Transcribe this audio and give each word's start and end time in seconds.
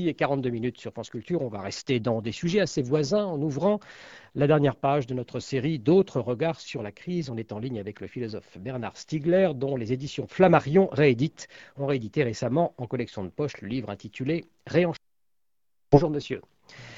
et 0.00 0.14
42 0.14 0.50
minutes 0.50 0.78
sur 0.78 0.92
France 0.92 1.10
Culture. 1.10 1.42
On 1.42 1.48
va 1.48 1.60
rester 1.60 1.98
dans 1.98 2.22
des 2.22 2.30
sujets 2.30 2.60
assez 2.60 2.82
voisins 2.82 3.24
en 3.24 3.42
ouvrant 3.42 3.80
la 4.36 4.46
dernière 4.46 4.76
page 4.76 5.08
de 5.08 5.14
notre 5.14 5.40
série 5.40 5.80
D'autres 5.80 6.20
regards 6.20 6.60
sur 6.60 6.84
la 6.84 6.92
crise. 6.92 7.30
On 7.30 7.36
est 7.36 7.50
en 7.50 7.58
ligne 7.58 7.80
avec 7.80 7.98
le 7.98 8.06
philosophe 8.06 8.58
Bernard 8.58 8.96
Stiegler, 8.96 9.50
dont 9.56 9.74
les 9.74 9.92
éditions 9.92 10.28
Flammarion 10.28 10.88
rééditent, 10.92 11.48
ont 11.76 11.86
réédité 11.86 12.22
récemment 12.22 12.74
en 12.78 12.86
collection 12.86 13.24
de 13.24 13.28
poche 13.28 13.60
le 13.60 13.66
livre 13.66 13.90
intitulé 13.90 14.44
Réenchant. 14.68 15.00
Bonjour 15.90 16.10
monsieur. 16.10 16.42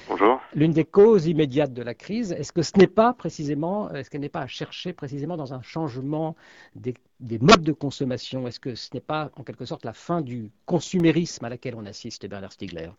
Bonjour. 0.07 0.30
L'une 0.53 0.73
des 0.73 0.85
causes 0.85 1.29
immédiates 1.29 1.73
de 1.73 1.83
la 1.83 1.95
crise, 1.95 2.33
est-ce 2.33 2.53
que 2.53 2.63
ce 2.63 2.77
n'est 2.77 2.89
pas 2.89 3.13
précisément, 3.13 3.89
est-ce 3.91 4.11
qu'elle 4.11 4.21
n'est 4.21 4.29
pas 4.29 4.41
à 4.41 4.49
chercher 4.49 4.93
précisément 4.93 5.37
dans 5.37 5.55
un 5.55 5.63
changement 5.63 6.35
des, 6.75 6.95
modes 7.41 7.63
de 7.63 7.73
consommation? 7.73 8.49
Est-ce 8.49 8.59
que 8.59 8.75
ce 8.75 8.91
n'est 8.93 9.01
pas 9.01 9.31
en 9.37 9.45
quelque 9.45 9.65
sorte 9.65 9.85
la 9.85 9.93
fin 9.93 10.23
du 10.23 10.51
consumérisme 10.67 11.45
à 11.45 11.51
laquelle 11.51 11.77
on 11.77 11.87
assiste, 11.87 12.29
Bernard 12.29 12.51
Stiegler? 12.51 12.91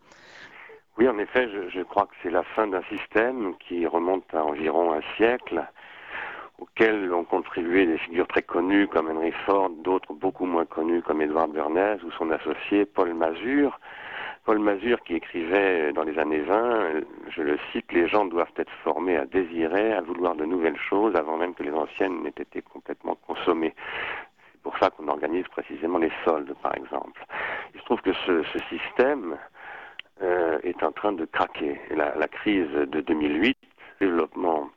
Oui, 0.98 1.10
en 1.10 1.18
effet, 1.18 1.50
je, 1.74 1.82
crois 1.84 2.06
que 2.06 2.16
c'est 2.24 2.30
la 2.30 2.44
fin 2.44 2.68
d'un 2.68 2.84
système 2.84 3.56
qui 3.68 3.86
remonte 3.86 4.34
à 4.34 4.46
environ 4.46 4.94
un 4.94 5.02
siècle 5.18 5.62
auquel 6.58 7.12
ont 7.14 7.26
contribué 7.26 7.86
des 7.86 7.98
figures 7.98 8.28
très 8.28 8.44
connues 8.44 8.88
comme 8.88 9.10
Henry 9.10 9.34
Ford, 9.46 9.72
d'autres 9.84 10.14
beaucoup 10.14 10.46
moins 10.46 10.66
connues 10.66 11.02
comme 11.02 11.22
Edward 11.22 11.52
Bernays 11.52 11.98
ou 12.06 12.12
son 12.12 12.32
associé 12.32 12.86
Paul 12.86 13.14
Mazur, 13.14 13.78
Paul 14.52 14.60
Mazur 14.60 15.02
qui 15.06 15.16
écrivait 15.16 15.94
dans 15.94 16.04
les 16.04 16.20
années 16.20 16.42
20, 16.42 17.04
je 17.30 17.42
le 17.42 17.58
cite, 17.72 17.90
les 17.94 18.10
gens 18.10 18.26
doivent 18.26 18.52
être 18.58 18.74
formés 18.84 19.16
à 19.16 19.26
désirer, 19.26 19.94
à 19.94 20.02
vouloir 20.02 20.36
de 20.36 20.44
nouvelles 20.44 20.78
choses 20.78 21.16
avant 21.16 21.38
même 21.38 21.54
que 21.54 21.64
les 21.64 21.72
anciennes 21.72 22.22
n'aient 22.24 22.34
été 22.38 22.62
complètement 22.62 23.16
consommées. 23.26 23.74
C'est 24.52 24.62
pour 24.62 24.78
ça 24.78 24.90
qu'on 24.90 25.08
organise 25.08 25.48
précisément 25.48 26.00
les 26.00 26.12
soldes, 26.26 26.54
par 26.62 26.76
exemple. 26.76 27.26
Il 27.74 27.80
se 27.80 27.86
trouve 27.86 28.02
que 28.02 28.12
ce, 28.12 28.44
système 28.68 29.38
euh, 30.22 30.60
est 30.64 30.84
en 30.84 30.92
train 30.92 31.14
de 31.14 31.24
craquer. 31.24 31.80
La, 31.92 32.28
crise 32.28 32.68
de 32.72 33.00
2008, 33.00 33.58
le 34.02 34.08
développement 34.08 34.70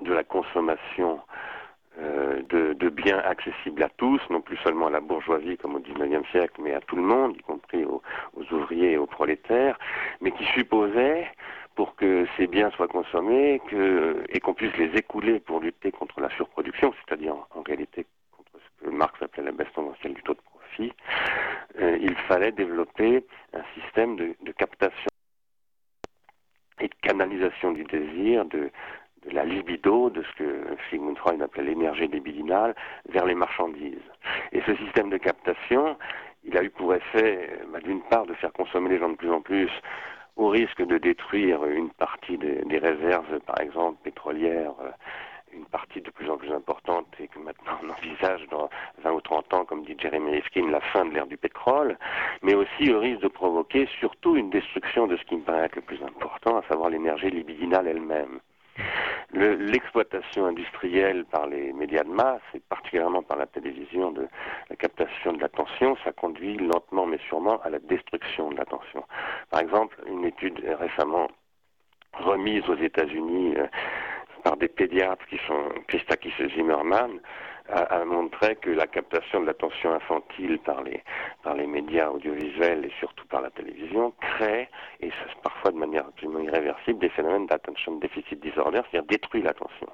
de 0.00 0.14
la 0.14 0.24
consommation 0.24 1.20
euh, 1.98 2.40
de, 2.48 2.88
biens 2.88 3.18
accessibles 3.18 3.82
à 3.82 3.90
tous, 3.98 4.22
non 4.30 4.40
plus 4.40 4.56
seulement 4.64 4.86
à 4.86 4.90
la 4.90 5.00
bourgeoisie 5.00 5.58
comme 5.58 5.74
au 5.74 5.80
XIXe 5.80 6.26
siècle, 6.30 6.62
mais 6.62 6.72
à 6.72 6.80
tout 6.80 6.96
le 6.96 7.02
monde, 7.02 7.36
aux, 7.74 8.02
ouvriers 8.52 8.92
et 8.92 8.98
aux 8.98 9.06
prolétaires, 9.06 9.78
mais 10.20 10.30
qui 10.32 10.44
supposait, 10.46 11.26
pour 11.76 11.94
que 11.94 12.26
ces 12.36 12.46
biens 12.46 12.70
soient 12.70 12.88
consommés 12.88 13.60
et 14.30 14.40
qu'on 14.40 14.54
puisse 14.54 14.76
les 14.78 14.96
écouler 14.96 15.40
pour 15.40 15.60
lutter 15.60 15.92
contre 15.92 16.20
la 16.20 16.30
surproduction, 16.30 16.92
c'est-à-dire 16.94 17.34
en, 17.54 17.62
réalité 17.62 18.06
contre 18.34 18.52
ce 18.54 18.84
que 18.84 18.90
Marx 18.90 19.20
appelait 19.22 19.44
la 19.44 19.52
baisse 19.52 19.72
tendancielle 19.74 20.14
du 20.14 20.22
taux 20.22 20.34
de 20.34 20.40
profit, 20.40 20.92
euh, 21.78 21.98
il 22.00 22.14
fallait 22.28 22.52
développer 22.52 23.24
un 23.52 23.62
système 23.74 24.16
de, 24.16 24.34
captation 24.56 25.10
et 26.80 26.88
de 26.88 26.94
canalisation 27.02 27.72
du 27.72 27.84
désir, 27.84 28.46
de, 28.46 28.70
de 29.26 29.34
la 29.34 29.44
libido, 29.44 30.08
de 30.08 30.22
ce 30.22 30.32
que 30.36 30.64
Sigmund 30.88 31.18
Freud 31.18 31.42
appelait 31.42 31.64
l'énergie 31.64 32.06
libidinale, 32.06 32.74
vers 33.08 33.26
les 33.26 33.34
marchandises. 33.34 33.98
Et 34.52 34.62
ce 34.62 34.74
système 34.76 35.10
de 35.10 35.18
captation, 35.18 35.96
il 36.46 36.56
a 36.56 36.62
eu 36.62 36.70
pour 36.70 36.94
effet, 36.94 37.50
bah, 37.72 37.80
d'une 37.80 38.02
part, 38.02 38.26
de 38.26 38.34
faire 38.34 38.52
consommer 38.52 38.90
les 38.90 38.98
gens 38.98 39.10
de 39.10 39.16
plus 39.16 39.30
en 39.30 39.40
plus 39.40 39.70
au 40.36 40.48
risque 40.48 40.82
de 40.82 40.98
détruire 40.98 41.64
une 41.64 41.90
partie 41.90 42.38
des, 42.38 42.78
réserves, 42.78 43.40
par 43.40 43.60
exemple, 43.60 43.98
pétrolières, 44.04 44.74
euh, 44.82 44.90
une 45.52 45.64
partie 45.64 46.02
de 46.02 46.10
plus 46.10 46.30
en 46.30 46.36
plus 46.36 46.52
importante 46.52 47.06
et 47.18 47.28
que 47.28 47.38
maintenant 47.38 47.78
on 47.82 47.88
envisage 47.88 48.46
dans 48.50 48.68
20 49.02 49.12
ou 49.12 49.20
30 49.22 49.54
ans, 49.54 49.64
comme 49.64 49.84
dit 49.84 49.96
Jeremy 49.98 50.32
Rifkin, 50.32 50.70
la 50.70 50.80
fin 50.80 51.06
de 51.06 51.14
l'ère 51.14 51.26
du 51.26 51.38
pétrole, 51.38 51.96
mais 52.42 52.54
aussi 52.54 52.92
au 52.92 53.00
risque 53.00 53.22
de 53.22 53.28
provoquer 53.28 53.88
surtout 53.98 54.36
une 54.36 54.50
destruction 54.50 55.06
de 55.06 55.16
ce 55.16 55.24
qui 55.24 55.36
me 55.36 55.42
paraît 55.42 55.64
être 55.66 55.76
le 55.76 55.82
plus 55.82 56.02
important, 56.02 56.58
à 56.58 56.62
savoir 56.68 56.90
l'énergie 56.90 57.30
libidinale 57.30 57.88
elle-même. 57.88 58.40
L'exploitation 59.32 60.46
industrielle 60.46 61.24
par 61.26 61.46
les 61.46 61.72
médias 61.72 62.04
de 62.04 62.10
masse, 62.10 62.42
et 62.54 62.60
particulièrement 62.60 63.22
par 63.22 63.36
la 63.36 63.46
télévision 63.46 64.12
de 64.12 64.26
la 64.70 64.76
captation 64.76 65.32
de 65.32 65.40
l'attention, 65.40 65.96
ça 66.04 66.12
conduit 66.12 66.56
lentement 66.56 67.06
mais 67.06 67.18
sûrement 67.28 67.60
à 67.62 67.70
la 67.70 67.78
destruction 67.78 68.50
de 68.50 68.56
l'attention. 68.56 69.04
Par 69.50 69.60
exemple, 69.60 69.96
une 70.06 70.24
étude 70.24 70.58
récemment 70.78 71.28
remise 72.14 72.68
aux 72.68 72.76
États-Unis 72.76 73.54
euh, 73.56 73.66
par 74.42 74.56
des 74.56 74.68
pédiatres 74.68 75.26
qui 75.26 75.38
sont 75.46 75.68
Christakis 75.88 76.32
Zimmerman 76.54 77.20
a, 77.68 78.04
montré 78.04 78.56
que 78.56 78.70
la 78.70 78.86
captation 78.86 79.40
de 79.40 79.46
l'attention 79.46 79.92
infantile 79.92 80.58
par 80.60 80.82
les, 80.82 81.02
par 81.42 81.54
les 81.54 81.66
médias 81.66 82.08
audiovisuels 82.08 82.84
et 82.84 82.92
surtout 82.98 83.26
par 83.26 83.40
la 83.42 83.50
télévision 83.50 84.12
crée, 84.20 84.68
et 85.00 85.10
parfois 85.42 85.72
de 85.72 85.78
manière 85.78 86.06
absolument 86.06 86.40
irréversible, 86.40 86.98
des 86.98 87.08
phénomènes 87.10 87.46
d'attention 87.46 87.96
déficit 87.96 88.40
disorder, 88.40 88.80
c'est-à-dire 88.90 89.08
détruit 89.08 89.42
l'attention. 89.42 89.88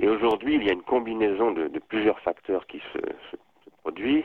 Et 0.00 0.08
aujourd'hui, 0.08 0.54
il 0.56 0.64
y 0.64 0.70
a 0.70 0.72
une 0.72 0.82
combinaison 0.82 1.52
de, 1.52 1.68
plusieurs 1.88 2.20
facteurs 2.20 2.66
qui 2.66 2.82
se, 2.92 2.98
se 3.30 3.36
produit. 3.82 4.24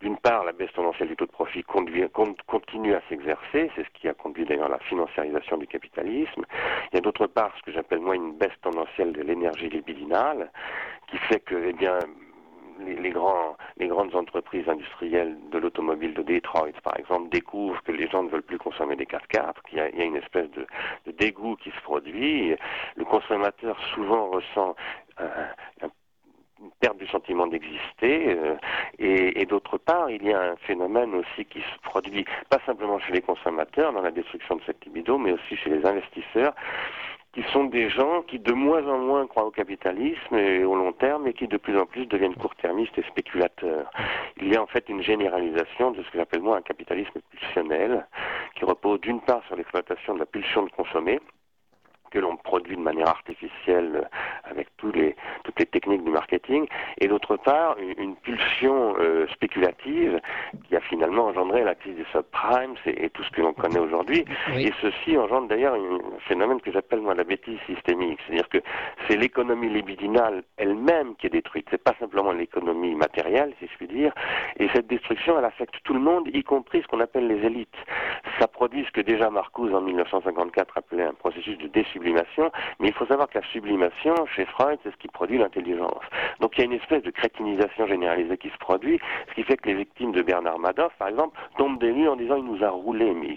D'une 0.00 0.16
part, 0.16 0.44
la 0.44 0.52
baisse 0.52 0.72
tendancielle 0.72 1.08
du 1.08 1.16
taux 1.16 1.26
de 1.26 1.30
profit 1.32 1.64
continue 1.64 2.94
à 2.94 3.02
s'exercer, 3.08 3.68
c'est 3.74 3.82
ce 3.82 3.90
qui 3.94 4.08
a 4.08 4.14
conduit 4.14 4.44
d'ailleurs 4.44 4.66
à 4.66 4.70
la 4.70 4.78
financiarisation 4.78 5.56
du 5.56 5.66
capitalisme. 5.66 6.44
Il 6.92 6.96
y 6.96 6.98
a 6.98 7.00
d'autre 7.00 7.26
part 7.26 7.52
ce 7.58 7.62
que 7.64 7.72
j'appelle 7.72 7.98
moi 7.98 8.14
une 8.14 8.32
baisse 8.34 8.58
tendancielle 8.62 9.12
de 9.12 9.22
l'énergie 9.22 9.68
libidinale, 9.68 10.50
qui 11.10 11.16
fait 11.18 11.40
que, 11.40 11.54
eh 11.54 11.72
bien, 11.72 11.98
les, 12.80 13.10
grands, 13.10 13.56
les 13.76 13.88
grandes 13.88 14.14
entreprises 14.14 14.68
industrielles 14.68 15.36
de 15.50 15.58
l'automobile 15.58 16.14
de 16.14 16.22
Detroit, 16.22 16.72
par 16.82 16.96
exemple, 16.98 17.28
découvrent 17.30 17.82
que 17.82 17.92
les 17.92 18.08
gens 18.08 18.22
ne 18.22 18.28
veulent 18.28 18.42
plus 18.42 18.58
consommer 18.58 18.96
des 18.96 19.06
4x4, 19.06 19.54
qu'il 19.68 19.78
y, 19.78 19.80
a 19.80 20.04
une 20.04 20.16
espèce 20.16 20.50
de, 20.50 20.66
dégoût 21.12 21.56
qui 21.56 21.70
se 21.70 21.80
produit. 21.82 22.54
Le 22.96 23.04
consommateur 23.04 23.78
souvent 23.94 24.30
ressent 24.30 24.76
un 25.18 25.90
une 26.60 26.70
perte 26.80 26.98
du 26.98 27.06
sentiment 27.06 27.46
d'exister 27.46 28.36
euh, 28.36 28.56
et, 28.98 29.46
d'autre 29.46 29.78
part 29.78 30.10
il 30.10 30.24
y 30.24 30.32
a 30.32 30.52
un 30.52 30.56
phénomène 30.56 31.14
aussi 31.14 31.44
qui 31.44 31.60
se 31.60 31.78
produit 31.82 32.24
pas 32.50 32.58
simplement 32.66 32.98
chez 32.98 33.12
les 33.12 33.22
consommateurs 33.22 33.92
dans 33.92 34.02
la 34.02 34.10
destruction 34.10 34.56
de 34.56 34.62
cette 34.66 34.84
libido 34.84 35.18
mais 35.18 35.32
aussi 35.32 35.56
chez 35.56 35.70
les 35.70 35.86
investisseurs 35.86 36.54
qui 37.32 37.42
sont 37.52 37.64
des 37.64 37.90
gens 37.90 38.22
qui 38.22 38.38
de 38.38 38.52
moins 38.52 38.86
en 38.86 38.98
moins 38.98 39.26
croient 39.26 39.44
au 39.44 39.50
capitalisme 39.50 40.34
et 40.34 40.64
au 40.64 40.74
long 40.74 40.92
terme 40.92 41.26
et 41.26 41.32
qui 41.34 41.46
de 41.46 41.56
plus 41.56 41.78
en 41.78 41.86
plus 41.86 42.06
deviennent 42.06 42.34
court-termistes 42.34 42.96
et 42.98 43.02
spéculateurs. 43.02 43.90
Il 44.38 44.52
y 44.52 44.56
a 44.56 44.62
en 44.62 44.66
fait 44.66 44.88
une 44.88 45.02
généralisation 45.02 45.90
de 45.90 46.02
ce 46.02 46.10
que 46.10 46.18
j'appelle 46.18 46.42
moi 46.42 46.56
un 46.56 46.62
capitalisme 46.62 47.20
pulsionnel 47.30 48.06
qui 48.54 48.64
repose 48.64 49.00
d'une 49.00 49.20
part 49.20 49.42
sur 49.46 49.56
l'exploitation 49.56 50.14
de 50.14 50.20
la 50.20 50.26
pulsion 50.26 50.64
de 50.64 50.70
consommer 50.70 51.20
que 52.10 52.18
l'on 52.18 52.36
produit 52.36 52.76
de 52.76 52.82
manière 52.82 53.08
artificielle 53.08 54.08
avec 54.44 54.68
tous 54.76 54.92
les, 54.92 55.16
toutes 55.44 55.58
les 55.58 55.66
techniques 55.66 56.04
du 56.04 56.10
marketing, 56.10 56.66
et 57.00 57.08
d'autre 57.08 57.36
part 57.36 57.76
une, 57.98 58.16
pulsion 58.16 58.96
euh, 58.98 59.26
spéculative 59.28 60.20
qui 60.66 60.76
a 60.76 60.80
finalement 60.80 61.26
engendré 61.26 61.62
la 61.62 61.74
crise 61.74 61.96
des 61.96 62.04
subprimes 62.12 62.74
et, 62.86 63.10
tout 63.10 63.22
ce 63.22 63.30
que 63.30 63.42
l'on 63.42 63.52
connaît 63.52 63.78
aujourd'hui. 63.78 64.24
Et 64.56 64.72
ceci 64.80 65.16
engendre 65.16 65.48
d'ailleurs 65.48 65.74
un 65.74 65.98
phénomène 66.26 66.60
que 66.60 66.72
j'appelle 66.72 67.00
moi 67.00 67.14
la 67.14 67.24
bêtise 67.24 67.58
systémique, 67.66 68.18
c'est-à-dire 68.26 68.48
que 68.48 68.58
c'est 69.06 69.16
l'économie 69.16 69.68
libidinale 69.68 70.42
elle-même 70.56 71.14
qui 71.16 71.26
est 71.26 71.30
détruite, 71.30 71.66
c'est 71.70 71.82
pas 71.82 71.94
simplement 71.98 72.32
l'économie 72.32 72.94
matérielle, 72.94 73.52
si 73.60 73.66
je 73.66 73.76
puis 73.76 73.86
dire, 73.86 74.12
et 74.58 74.68
cette 74.74 74.86
destruction 74.86 75.38
elle 75.38 75.44
affecte 75.44 75.74
tout 75.84 75.94
le 75.94 76.00
monde, 76.00 76.28
y 76.32 76.42
compris 76.42 76.82
ce 76.82 76.86
qu'on 76.88 77.00
appelle 77.00 77.26
les 77.26 77.46
élites. 77.46 77.68
Ça 78.38 78.48
produit 78.48 78.84
ce 78.84 78.90
que 78.90 79.00
déjà 79.00 79.30
Marcuse 79.30 79.74
en 79.74 79.80
1954 79.80 80.78
appelait 80.78 81.04
un 81.04 81.14
processus 81.14 81.58
de 81.58 81.68
désublimation 81.98 82.50
mais 82.80 82.88
il 82.88 82.94
faut 82.94 83.06
savoir 83.06 83.28
que 83.28 83.38
la 83.38 83.46
sublimation, 83.48 84.14
chez 84.34 84.44
Freud, 84.46 84.78
c'est 84.82 84.90
ce 84.90 84.96
qui 84.96 85.08
produit 85.08 85.38
l'intelligence. 85.38 86.02
Donc 86.40 86.52
il 86.56 86.60
y 86.60 86.62
a 86.62 86.64
une 86.66 86.72
espèce 86.72 87.02
de 87.02 87.10
crétinisation 87.10 87.86
généralisée 87.86 88.36
qui 88.36 88.48
se 88.50 88.58
produit, 88.58 89.00
ce 89.28 89.34
qui 89.34 89.42
fait 89.42 89.56
que 89.56 89.68
les 89.68 89.74
victimes 89.74 90.12
de 90.12 90.22
Bernard 90.22 90.58
Madoff, 90.58 90.92
par 90.98 91.08
exemple, 91.08 91.38
tombent 91.56 91.80
des 91.80 91.92
nues 91.92 92.08
en 92.08 92.16
disant 92.16 92.36
il 92.36 92.44
nous 92.44 92.62
a 92.64 92.70
roulés, 92.70 93.12
mais 93.12 93.36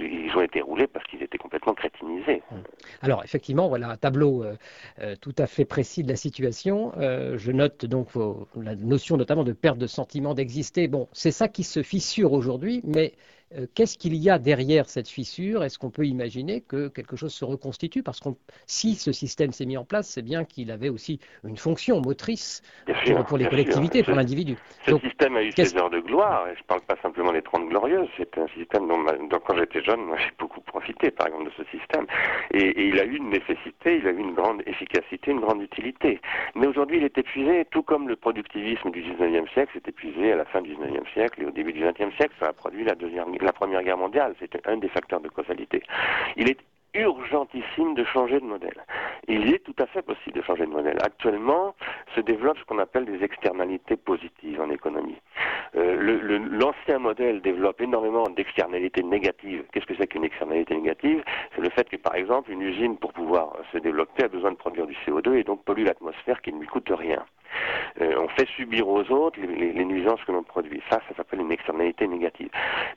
ils, 0.00 0.36
ont 0.36 0.42
été 0.42 0.60
roulés 0.60 0.86
parce 0.86 1.04
qu'ils 1.06 1.22
étaient 1.22 1.38
complètement 1.38 1.74
crétinisés. 1.74 2.42
Hum. 2.50 2.62
Alors 3.02 3.22
effectivement, 3.24 3.68
voilà 3.68 3.90
un 3.90 3.96
tableau 3.96 4.44
euh, 4.44 4.54
euh, 5.00 5.14
tout 5.20 5.34
à 5.38 5.46
fait 5.46 5.64
précis 5.64 6.02
de 6.02 6.08
la 6.08 6.16
situation. 6.16 6.92
Euh, 6.98 7.36
je 7.36 7.52
note 7.52 7.84
donc 7.84 8.08
la 8.56 8.74
notion 8.76 9.16
notamment 9.16 9.44
de 9.44 9.52
perte 9.52 9.78
de 9.78 9.86
sentiment 9.86 10.34
d'exister. 10.34 10.88
Bon, 10.88 11.08
c'est 11.12 11.30
ça 11.30 11.48
qui 11.48 11.64
se 11.64 11.82
fissure 11.82 12.32
aujourd'hui, 12.32 12.80
mais 12.84 13.12
qu'est-ce 13.74 13.98
qu'il 13.98 14.14
y 14.14 14.30
a 14.30 14.38
derrière 14.38 14.88
cette 14.88 15.08
fissure? 15.08 15.64
Est-ce 15.64 15.78
qu'on 15.78 15.90
peut 15.90 16.06
imaginer 16.06 16.60
que 16.60 16.88
quelque 16.88 17.16
chose 17.16 17.32
se 17.32 17.44
reconstitue? 17.44 18.02
Parce 18.02 18.20
que 18.20 18.28
si 18.66 18.94
ce 18.94 19.12
système 19.12 19.52
s'est 19.52 19.66
mis 19.66 19.76
en 19.76 19.84
place, 19.84 20.08
c'est 20.08 20.22
bien 20.22 20.44
qu'il 20.44 20.70
avait 20.70 20.88
aussi 20.88 21.20
une 21.44 21.56
fonction 21.56 22.00
motrice 22.00 22.62
pour, 23.26 23.38
les 23.38 23.48
collectivités, 23.48 24.02
pour 24.02 24.14
l'individu. 24.14 24.56
Ce 24.86 24.98
système 24.98 25.36
a 25.36 25.42
eu 25.42 25.52
ses 25.52 25.76
heures 25.76 25.90
de 25.90 26.00
gloire, 26.00 26.48
et 26.48 26.54
je 26.54 26.60
ne 26.60 26.66
parle 26.66 26.80
pas 26.82 26.96
simplement 27.02 27.32
des 27.32 27.42
Trente 27.42 27.68
Glorieuses, 27.68 28.08
c'est 28.16 28.38
un 28.38 28.48
système 28.48 28.88
dont, 28.88 29.04
quand 29.46 29.56
j'étais 29.56 29.82
jeune, 29.82 30.00
moi 30.00 30.16
j'ai 30.18 30.32
beaucoup 30.38 30.60
profité, 30.60 31.10
par 31.10 31.28
exemple 31.28 31.46
de 31.46 31.52
ce 31.56 31.64
système. 31.70 32.06
Et, 32.52 32.88
il 32.88 32.98
a 32.98 33.04
eu 33.04 33.16
une 33.16 33.30
nécessité, 33.30 33.98
il 33.98 34.06
a 34.06 34.10
eu 34.10 34.18
une 34.18 34.34
grande 34.34 34.62
efficacité, 34.66 35.30
une 35.30 35.40
grande 35.40 35.62
utilité. 35.62 36.20
Mais 36.54 36.66
aujourd'hui, 36.66 36.98
il 36.98 37.04
est 37.04 37.18
épuisé, 37.18 37.66
tout 37.70 37.82
comme 37.82 38.08
le 38.08 38.16
productivisme 38.16 38.90
du 38.90 39.02
19e 39.02 39.48
siècle 39.52 39.72
s'est 39.74 39.88
épuisé 39.88 40.32
à 40.32 40.36
la 40.36 40.44
fin 40.44 40.60
du 40.62 40.74
19e 40.74 41.12
siècle 41.12 41.42
et 41.42 41.46
au 41.46 41.50
début 41.50 41.72
du 41.72 41.82
20e 41.82 42.14
siècle, 42.16 42.34
ça 42.40 42.48
a 42.48 42.52
produit 42.52 42.84
la, 42.84 42.94
deuxième, 42.94 43.30
la 43.44 43.52
Première 43.52 43.82
Guerre 43.82 43.98
mondiale. 43.98 44.34
C'était 44.38 44.66
un 44.68 44.76
des 44.76 44.88
facteurs 44.88 45.20
de 45.20 45.28
causalité. 45.28 45.82
Il 46.36 46.48
est 46.48 46.58
urgentissime 46.94 47.94
de 47.94 48.04
changer 48.04 48.40
de 48.40 48.44
modèle. 48.44 48.84
Il 49.28 49.52
est 49.54 49.60
tout 49.60 49.74
à 49.78 49.86
fait 49.86 50.02
possible 50.02 50.36
de 50.36 50.42
changer 50.42 50.66
de 50.66 50.70
modèle. 50.70 50.98
Actuellement, 51.02 51.74
se 52.14 52.20
développe 52.20 52.58
ce 52.58 52.64
qu'on 52.64 52.78
appelle 52.78 53.04
des 53.04 53.22
externalités 53.22 53.96
positives 53.96 54.60
en 54.60 54.70
économie. 54.70 55.16
Euh, 55.76 56.40
l'ancien 56.50 56.98
modèle 56.98 57.40
développe 57.42 57.80
énormément 57.80 58.24
d'externalités 58.24 59.02
négatives. 59.02 59.64
Qu'est-ce 59.72 59.86
que 59.86 59.94
c'est 59.94 60.08
qu'une 60.08 60.24
externalité 60.24 60.74
négative? 60.74 61.22
C'est 61.54 61.62
le 61.62 61.70
fait 61.70 61.88
que, 61.88 61.96
par 61.96 62.16
exemple, 62.16 62.50
une 62.50 62.62
usine, 62.62 62.96
pour 62.96 63.12
pouvoir 63.12 63.56
se 63.72 63.78
développer, 63.78 64.24
a 64.24 64.28
besoin 64.28 64.50
de 64.50 64.56
produire 64.56 64.86
du 64.86 64.96
CO2 65.06 65.36
et 65.36 65.44
donc 65.44 65.64
pollue 65.64 65.84
l'atmosphère 65.84 66.40
qui 66.42 66.52
ne 66.52 66.58
lui 66.58 66.66
coûte 66.66 66.90
rien. 66.90 67.24
Euh, 68.00 68.14
on 68.18 68.28
fait 68.28 68.46
subir 68.56 68.88
aux 68.88 69.02
autres 69.10 69.40
les, 69.40 69.84
nuisances 69.84 70.22
que 70.24 70.32
l'on 70.32 70.42
produit. 70.42 70.69
Ça, 70.88 71.00
ça 71.08 71.14
s'appelle 71.16 71.40
une 71.40 71.52
externalité 71.52 72.06
négative. 72.06 72.48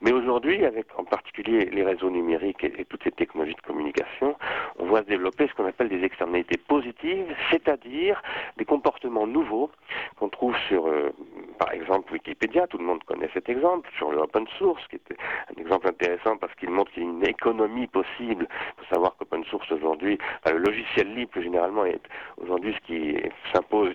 Mais 0.01 0.11
aujourd'hui, 0.11 0.65
avec 0.65 0.87
en 0.97 1.03
particulier 1.03 1.65
les 1.65 1.83
réseaux 1.83 2.09
numériques 2.09 2.63
et, 2.63 2.85
toutes 2.85 3.03
ces 3.03 3.11
technologies 3.11 3.55
de 3.55 3.61
communication, 3.61 4.35
on 4.79 4.85
voit 4.85 5.01
se 5.01 5.07
développer 5.07 5.47
ce 5.47 5.53
qu'on 5.53 5.65
appelle 5.65 5.89
des 5.89 6.03
externalités 6.03 6.57
positives, 6.57 7.35
c'est-à-dire 7.51 8.21
des 8.57 8.65
comportements 8.65 9.27
nouveaux 9.27 9.69
qu'on 10.17 10.29
trouve 10.29 10.55
sur, 10.67 10.87
euh, 10.87 11.11
par 11.57 11.71
exemple, 11.71 12.13
Wikipédia. 12.13 12.67
Tout 12.67 12.77
le 12.77 12.85
monde 12.85 13.03
connaît 13.03 13.29
cet 13.33 13.49
exemple, 13.49 13.89
sur 13.97 14.11
le 14.11 14.19
open 14.19 14.47
source, 14.57 14.85
qui 14.87 14.97
est 14.97 15.15
un 15.55 15.61
exemple 15.61 15.87
intéressant 15.87 16.37
parce 16.37 16.53
qu'il 16.55 16.69
montre 16.69 16.91
qu'il 16.91 17.03
y 17.03 17.05
a 17.05 17.09
une 17.09 17.25
économie 17.27 17.87
possible. 17.87 18.47
Il 18.49 18.83
faut 18.85 18.93
savoir 18.93 19.15
qu'open 19.17 19.43
source 19.45 19.71
aujourd'hui, 19.71 20.17
le 20.45 20.57
logiciel 20.57 21.13
libre 21.13 21.41
généralement 21.41 21.85
est 21.85 22.01
aujourd'hui 22.37 22.73
ce 22.73 22.87
qui 22.87 23.17
s'impose 23.53 23.93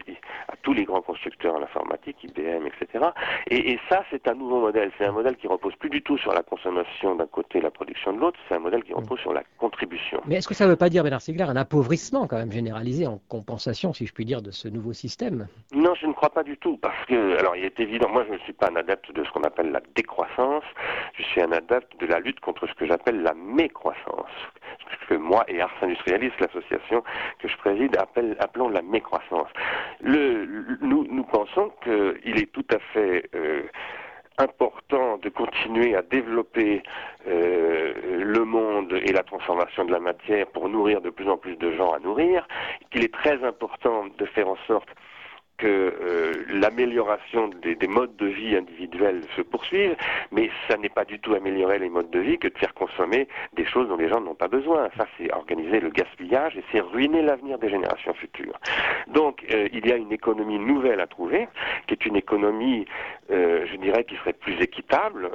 tous 0.63 0.73
les 0.73 0.85
grands 0.85 1.03
constructeurs 1.03 1.55
en 1.55 1.63
informatique, 1.63 2.17
IBM, 2.25 2.67
etc. 2.67 3.07
Et, 3.51 3.79
ça, 3.89 4.05
c'est 4.11 4.29
un 4.29 4.35
nouveau 4.35 4.61
modèle. 4.61 4.91
C'est 4.99 5.05
un 5.05 5.13
modèle 5.13 5.37
qui 5.37 5.47
repose 5.47 5.75
plus 5.77 5.91
du 5.91 6.03
tout 6.03 6.19
sur 6.19 6.33
la 6.33 6.43
consommation 6.43 7.15
d'un 7.15 7.27
côté 7.27 7.59
et 7.59 7.63
la 7.63 7.71
production 7.71 8.13
de 8.13 8.21
l'autre. 8.21 8.39
C'est 8.49 8.55
un 8.55 8.61
modèle 8.61 8.83
qui 8.85 8.93
repose 8.93 9.21
sur 9.21 9.33
la 9.33 9.43
contribution. 9.69 10.21
Mais 10.27 10.37
est-ce 10.37 10.49
que 10.49 10.55
ça 10.55 10.65
ne 10.65 10.71
veut 10.71 10.77
pas 10.77 10.89
dire, 10.89 11.03
Bernard 11.03 11.21
Stiegler, 11.21 11.45
un 11.45 11.57
appauvrissement 11.57 12.27
quand 12.27 12.39
même 12.39 12.53
généralisé 12.53 13.07
en 13.07 13.21
compensation, 13.29 13.93
si 13.93 14.07
je 14.07 14.13
puis 14.13 14.25
dire, 14.25 14.41
de 14.41 14.51
ce 14.51 14.67
nouveau 14.69 14.93
système? 14.95 15.47
Non, 15.73 15.95
je 16.01 16.07
ne 16.07 16.13
crois 16.13 16.31
pas 16.31 16.43
du 16.43 16.57
tout. 16.57 16.79
Parce 16.79 17.05
que, 17.07 17.39
alors, 17.39 17.55
il 17.57 17.65
est 17.65 17.79
évident, 17.79 18.09
moi, 18.09 18.25
je 18.27 18.35
ne 18.35 18.39
suis 18.39 18.55
pas 18.55 18.69
un 18.71 18.77
adepte 18.77 19.13
de 19.13 19.23
ce 19.25 19.31
qu'on 19.33 19.43
appelle 19.43 19.71
la 19.71 19.83
décroissance. 19.95 20.65
Je 21.19 21.23
suis 21.25 21.43
un 21.43 21.53
adepte 21.53 22.01
de 22.01 22.07
la 22.07 22.21
lutte 22.21 22.41
contre 22.41 22.67
ce 22.67 22.75
que 22.75 22.87
j'appelle 22.87 23.23
la 23.23 23.35
mécroissance. 23.35 24.33
Ce 25.03 25.09
que 25.09 25.15
moi 25.15 25.45
et 25.49 25.61
Ars 25.61 25.75
Industrialis, 25.83 26.33
l'association 26.41 27.03
que 27.41 27.49
je 27.49 27.57
préside, 27.59 27.97
appelons 28.41 28.69
la 28.71 28.83
mécroissance. 28.83 29.49
Le, 30.01 30.47
nous, 30.81 31.07
nous 31.11 31.25
pensons 31.25 31.71
qu'il 31.83 32.39
est 32.39 32.51
tout 32.53 32.67
à 32.73 32.79
fait 32.93 33.29
euh, 33.35 33.63
important 34.39 35.19
de 35.19 35.29
continuer 35.29 35.95
à 35.95 36.03
développer 36.03 36.83
euh, 37.27 37.93
le 38.25 38.45
monde 38.45 38.93
et 38.93 39.13
la 39.13 39.23
transformation 39.23 39.85
de 39.85 39.93
la 39.93 40.01
matière 40.01 40.47
pour 40.49 40.69
nourrir 40.69 41.01
de 41.01 41.11
plus 41.11 41.29
en 41.29 41.37
plus 41.37 41.57
de 41.57 41.73
gens 41.73 41.93
à 41.93 41.99
nourrir, 41.99 42.47
qu'il 42.91 43.05
est 43.05 43.13
très 43.13 43.43
important 43.45 44.07
de 44.19 44.25
faire 44.27 44.49
en 44.49 44.57
sorte 44.67 44.89
que 45.59 45.67
euh, 45.67 46.45
l'amélioration 46.49 47.49
des, 47.49 47.89
modes 47.89 48.17
de 48.17 48.27
vie 48.27 48.57
individuels 48.57 49.23
se 49.37 49.43
poursuive, 49.43 49.97
mais 50.31 50.51
ça 50.69 50.77
n'est 50.77 50.89
pas 50.89 51.05
du 51.05 51.19
tout 51.19 51.35
améliorer 51.35 51.79
les 51.79 51.89
modes 51.89 52.11
de 52.11 52.21
vie 52.21 52.39
que 52.39 52.49
de 52.49 52.57
faire 52.57 52.73
consommer 52.75 53.29
des 53.55 53.67
choses 53.67 53.89
dont 53.89 53.97
les 53.97 54.09
gens 54.09 54.21
n'ont 54.21 54.37
pas 54.37 54.49
besoin. 54.49 54.89
Ça, 54.97 55.07
c'est 55.17 55.33
organiser 55.35 55.81
le 55.81 55.91
gaspillage 55.91 56.57
et 56.57 56.65
c'est 56.71 56.81
ruiner 56.81 57.23
l'avenir 57.23 57.59
des 57.59 57.69
générations 57.69 58.15
futures. 58.15 58.59
Donc, 59.09 59.45
euh, 59.53 59.69
il 59.73 59.87
y 59.87 59.93
a 59.93 59.97
une 59.97 60.13
économie 60.13 60.59
nouvelle 60.59 61.01
à 61.01 61.07
trouver, 61.07 61.49
qui 61.87 61.95
est 61.95 62.07
une 62.07 62.17
économie, 62.17 62.87
euh, 63.31 63.67
je 63.67 63.77
dirais, 63.77 64.05
qui 64.05 64.17
serait 64.17 64.33
plus 64.33 64.59
équitable, 64.61 65.29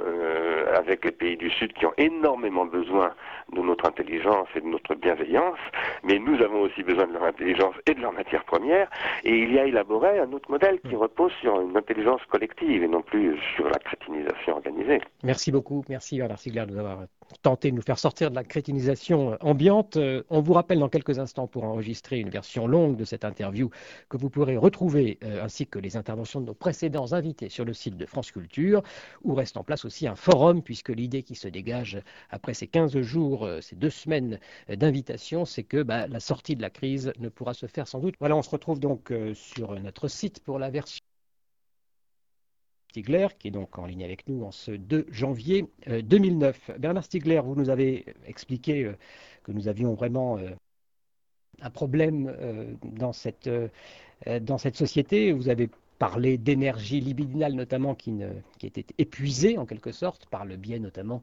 avec 0.74 1.04
les 1.04 1.12
pays 1.12 1.36
du 1.36 1.50
Sud 1.50 1.72
qui 1.74 1.86
ont 1.86 1.92
énormément 1.96 2.64
besoin 2.64 3.12
de 3.52 3.60
notre 3.60 3.86
intelligence 3.86 4.48
et 4.56 4.60
de 4.60 4.66
notre 4.66 4.94
bienveillance, 4.94 5.58
mais 6.02 6.18
nous 6.18 6.40
avons 6.42 6.62
aussi 6.62 6.82
besoin 6.82 7.06
de 7.06 7.12
leur 7.12 7.24
intelligence 7.24 7.74
et 7.86 7.94
de 7.94 8.00
leur 8.00 8.12
matière 8.12 8.44
première, 8.44 8.88
et 9.24 9.36
il 9.36 9.52
y 9.52 9.58
a 9.58 9.64
élaboré 9.64 10.13
un 10.18 10.32
autre 10.32 10.50
modèle 10.50 10.80
qui 10.80 10.94
repose 10.96 11.32
sur 11.40 11.60
une 11.60 11.76
intelligence 11.76 12.20
collective 12.30 12.82
et 12.82 12.88
non 12.88 13.02
plus 13.02 13.38
sur 13.56 13.64
la 13.66 13.78
crétinisation 13.78 14.54
organisée. 14.54 15.00
Merci 15.22 15.52
beaucoup. 15.52 15.84
Merci 15.88 16.18
Bernard 16.18 16.38
Sigler 16.38 16.66
de 16.66 16.72
nous 16.72 16.78
avoir 16.78 17.04
tenté 17.42 17.70
de 17.70 17.76
nous 17.76 17.82
faire 17.82 17.98
sortir 17.98 18.30
de 18.30 18.34
la 18.34 18.44
crétinisation 18.44 19.36
ambiante. 19.40 19.96
Euh, 19.96 20.22
on 20.30 20.40
vous 20.40 20.52
rappelle 20.52 20.78
dans 20.78 20.88
quelques 20.88 21.18
instants 21.18 21.46
pour 21.46 21.64
enregistrer 21.64 22.18
une 22.18 22.30
version 22.30 22.66
longue 22.66 22.96
de 22.96 23.04
cette 23.04 23.24
interview 23.24 23.70
que 24.08 24.16
vous 24.16 24.30
pourrez 24.30 24.56
retrouver 24.56 25.18
euh, 25.24 25.44
ainsi 25.44 25.66
que 25.66 25.78
les 25.78 25.96
interventions 25.96 26.40
de 26.40 26.46
nos 26.46 26.54
précédents 26.54 27.12
invités 27.12 27.48
sur 27.48 27.64
le 27.64 27.72
site 27.72 27.96
de 27.96 28.06
France 28.06 28.30
Culture 28.30 28.82
où 29.22 29.34
reste 29.34 29.56
en 29.56 29.64
place 29.64 29.84
aussi 29.84 30.06
un 30.06 30.16
forum 30.16 30.62
puisque 30.62 30.90
l'idée 30.90 31.22
qui 31.22 31.34
se 31.34 31.48
dégage 31.48 32.00
après 32.30 32.54
ces 32.54 32.66
15 32.66 33.00
jours, 33.00 33.44
euh, 33.44 33.60
ces 33.60 33.76
deux 33.76 33.90
semaines 33.90 34.38
d'invitation, 34.68 35.44
c'est 35.44 35.64
que 35.64 35.82
bah, 35.82 36.06
la 36.06 36.20
sortie 36.20 36.56
de 36.56 36.62
la 36.62 36.70
crise 36.70 37.12
ne 37.18 37.28
pourra 37.28 37.54
se 37.54 37.66
faire 37.66 37.88
sans 37.88 38.00
doute. 38.00 38.14
Voilà, 38.20 38.36
on 38.36 38.42
se 38.42 38.50
retrouve 38.50 38.80
donc 38.80 39.12
sur 39.34 39.78
notre 39.80 40.08
site 40.08 40.40
pour 40.40 40.58
la 40.58 40.70
version 40.70 41.00
Stigler, 42.94 43.26
qui 43.40 43.48
est 43.48 43.50
donc 43.50 43.76
en 43.76 43.86
ligne 43.86 44.04
avec 44.04 44.28
nous 44.28 44.44
en 44.44 44.52
ce 44.52 44.70
2 44.70 45.06
janvier 45.10 45.66
2009. 45.88 46.70
Euh, 46.70 46.78
Bernard 46.78 47.02
Stigler, 47.02 47.40
vous 47.44 47.56
nous 47.56 47.68
avez 47.68 48.04
expliqué 48.24 48.84
euh, 48.84 48.92
que 49.42 49.50
nous 49.50 49.66
avions 49.66 49.94
vraiment 49.94 50.38
euh, 50.38 50.50
un 51.60 51.70
problème 51.70 52.32
dans 52.82 53.12
cette, 53.12 53.48
dans 54.42 54.58
cette 54.58 54.76
société. 54.76 55.32
Vous 55.32 55.48
avez 55.48 55.68
parler 56.04 56.36
d'énergie 56.36 57.00
libidinale 57.00 57.54
notamment 57.54 57.94
qui, 57.94 58.12
était 58.62 58.84
épuisée 58.98 59.56
en 59.56 59.64
quelque 59.64 59.90
sorte 59.90 60.26
par 60.26 60.44
le 60.44 60.56
biais 60.56 60.78
notamment 60.78 61.22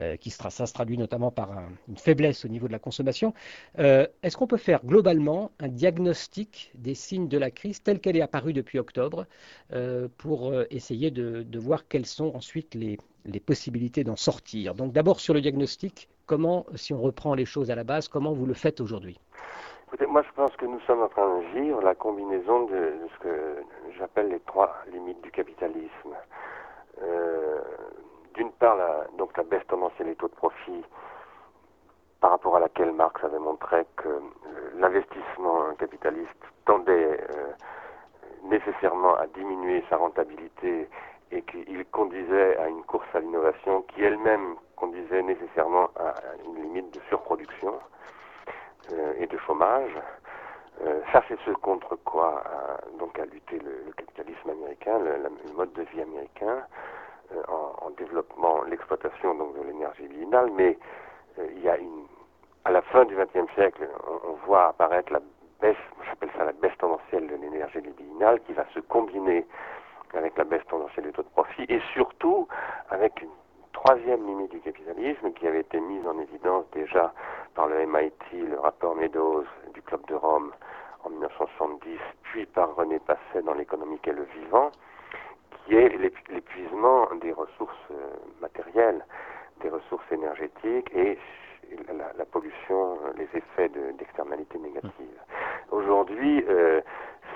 euh, 0.00 0.16
qui 0.16 0.30
ça 0.30 0.48
se 0.50 0.72
traduit 0.72 0.96
notamment 0.96 1.30
par 1.30 1.50
une 1.86 1.98
faiblesse 1.98 2.46
au 2.46 2.48
niveau 2.48 2.66
de 2.66 2.72
la 2.72 2.78
consommation. 2.78 3.34
Euh, 3.78 4.06
est-ce 4.22 4.38
qu'on 4.38 4.46
peut 4.46 4.56
faire 4.70 4.80
globalement 4.86 5.50
un 5.58 5.68
diagnostic 5.68 6.72
des 6.74 6.94
signes 6.94 7.28
de 7.28 7.36
la 7.36 7.50
crise 7.50 7.82
telle 7.82 8.00
qu'elle 8.00 8.16
est 8.16 8.22
apparue 8.22 8.54
depuis 8.54 8.78
octobre 8.78 9.26
euh, 9.74 10.08
pour 10.16 10.54
essayer 10.70 11.10
de, 11.10 11.58
voir 11.58 11.86
quelles 11.86 12.06
sont 12.06 12.34
ensuite 12.34 12.74
les 12.74 13.40
possibilités 13.40 14.02
d'en 14.02 14.16
sortir? 14.16 14.74
Donc 14.74 14.94
d'abord 14.94 15.20
sur 15.20 15.34
le 15.34 15.42
diagnostic, 15.42 16.08
comment, 16.24 16.64
si 16.74 16.94
on 16.94 17.02
reprend 17.02 17.34
les 17.34 17.44
choses 17.44 17.70
à 17.70 17.74
la 17.74 17.84
base, 17.84 18.08
comment 18.08 18.32
vous 18.32 18.46
le 18.46 18.54
faites 18.54 18.80
aujourd'hui? 18.80 19.18
Moi 20.08 20.22
je 20.22 20.32
pense 20.34 20.54
que 20.56 20.64
nous 20.64 20.80
sommes 20.80 21.02
en 21.02 21.08
train 21.08 21.38
de 21.38 21.60
vivre 21.60 21.82
la 21.82 21.94
combinaison 21.94 22.64
de, 22.64 22.94
ce 23.14 23.18
que 23.22 23.62
j'appelle 23.98 24.28
les 24.28 24.40
trois 24.40 24.74
limites 24.90 25.20
du 25.22 25.30
capitalisme. 25.30 26.14
Euh, 27.02 27.60
d'une 28.34 28.50
part, 28.52 28.76
la, 28.76 29.06
donc 29.18 29.36
la 29.36 29.42
baisse 29.42 29.66
tendancielle 29.66 30.08
des 30.08 30.16
taux 30.16 30.28
de 30.28 30.34
profit 30.34 30.84
par 32.20 32.30
rapport 32.30 32.56
à 32.56 32.60
laquelle 32.60 32.92
Marx 32.92 33.22
avait 33.24 33.38
montré 33.38 33.84
que 33.96 34.20
l'investissement 34.76 35.74
capitaliste 35.78 36.30
tendait 36.64 37.20
euh, 37.30 37.52
nécessairement 38.44 39.14
à 39.16 39.26
diminuer 39.26 39.84
sa 39.90 39.96
rentabilité 39.96 40.88
et 41.30 41.42
qu'il 41.42 41.84
conduisait 41.86 42.56
à 42.58 42.68
une 42.68 42.82
course 42.84 43.06
à 43.14 43.20
l'innovation 43.20 43.82
qui 43.82 44.02
elle-même 44.02 44.56
conduisait 44.76 45.22
nécessairement 45.22 45.90
à 45.96 46.14
une 46.46 46.62
limite 46.62 46.94
de 46.94 47.00
surproduction. 47.08 47.74
Euh, 49.32 49.36
de 49.36 49.38
chômage. 49.38 49.92
Euh, 50.84 51.00
ça, 51.12 51.22
c'est 51.28 51.38
ce 51.44 51.50
contre 51.50 51.96
quoi 52.04 52.42
a, 52.44 52.98
donc 52.98 53.18
a 53.18 53.24
lutté 53.26 53.58
le, 53.58 53.92
capitalisme 53.96 54.50
américain, 54.50 54.98
le, 54.98 55.54
mode 55.54 55.72
de 55.74 55.82
vie 55.82 56.02
américain, 56.02 56.64
euh, 57.32 57.42
en, 57.48 57.86
en, 57.86 57.90
développant 57.90 58.62
l'exploitation 58.64 59.34
donc 59.34 59.56
de 59.58 59.62
l'énergie 59.64 60.02
libidinale. 60.02 60.50
Mais 60.56 60.78
il 61.38 61.62
y 61.62 61.68
a 61.68 61.76
une, 61.78 62.06
à 62.64 62.70
la 62.70 62.82
fin 62.82 63.04
du 63.04 63.14
XXe 63.14 63.50
siècle, 63.54 63.88
on, 64.24 64.32
voit 64.46 64.68
apparaître 64.68 65.12
la 65.12 65.20
baisse, 65.60 65.76
j'appelle 66.06 66.30
ça 66.36 66.44
la 66.44 66.52
baisse 66.52 66.76
tendancielle 66.78 67.26
de 67.26 67.36
l'énergie 67.36 67.80
libidinale, 67.80 68.40
qui 68.40 68.52
va 68.52 68.66
se 68.74 68.80
combiner 68.80 69.46
avec 70.14 70.36
la 70.36 70.44
baisse 70.44 70.66
tendancielle 70.68 71.06
du 71.06 71.12
taux 71.12 71.22
de 71.22 71.28
profit 71.28 71.64
et 71.68 71.80
surtout 71.94 72.48
avec 72.90 73.22
une 73.22 73.30
troisième 73.72 74.26
limite 74.26 74.50
du 74.50 74.60
capitalisme 74.60 75.32
qui 75.32 75.46
avait 75.46 75.60
été 75.60 75.80
mise 75.80 76.06
en 76.06 76.18
évidence 76.18 76.64
déjà 76.72 77.12
par 77.54 77.68
le 77.68 77.86
MIT, 77.86 78.32
le 78.32 78.58
rapport 78.58 78.94
Meadows 78.96 79.44
du 79.74 79.82
Club 79.82 80.04
de 80.06 80.14
Rome 80.14 80.52
en 81.04 81.10
1970, 81.10 81.98
puis 82.22 82.46
par 82.46 82.74
René 82.76 82.98
Passet 83.00 83.42
dans 83.44 83.54
l'économie 83.54 83.98
qu'est 84.00 84.12
le 84.12 84.26
vivant, 84.40 84.70
qui 85.64 85.74
est 85.74 85.96
l'épuisement 86.28 87.08
des 87.20 87.32
ressources 87.32 87.74
euh, 87.90 88.10
matérielles, 88.40 89.04
des 89.60 89.68
ressources 89.68 90.10
énergétiques 90.10 90.90
et 90.94 91.18
la, 92.16 92.24
pollution, 92.26 92.98
les 93.16 93.28
effets 93.34 93.68
d'externalités 93.98 94.58
négatives. 94.58 95.20
Aujourd'hui, 95.70 96.44
euh, 96.48 96.80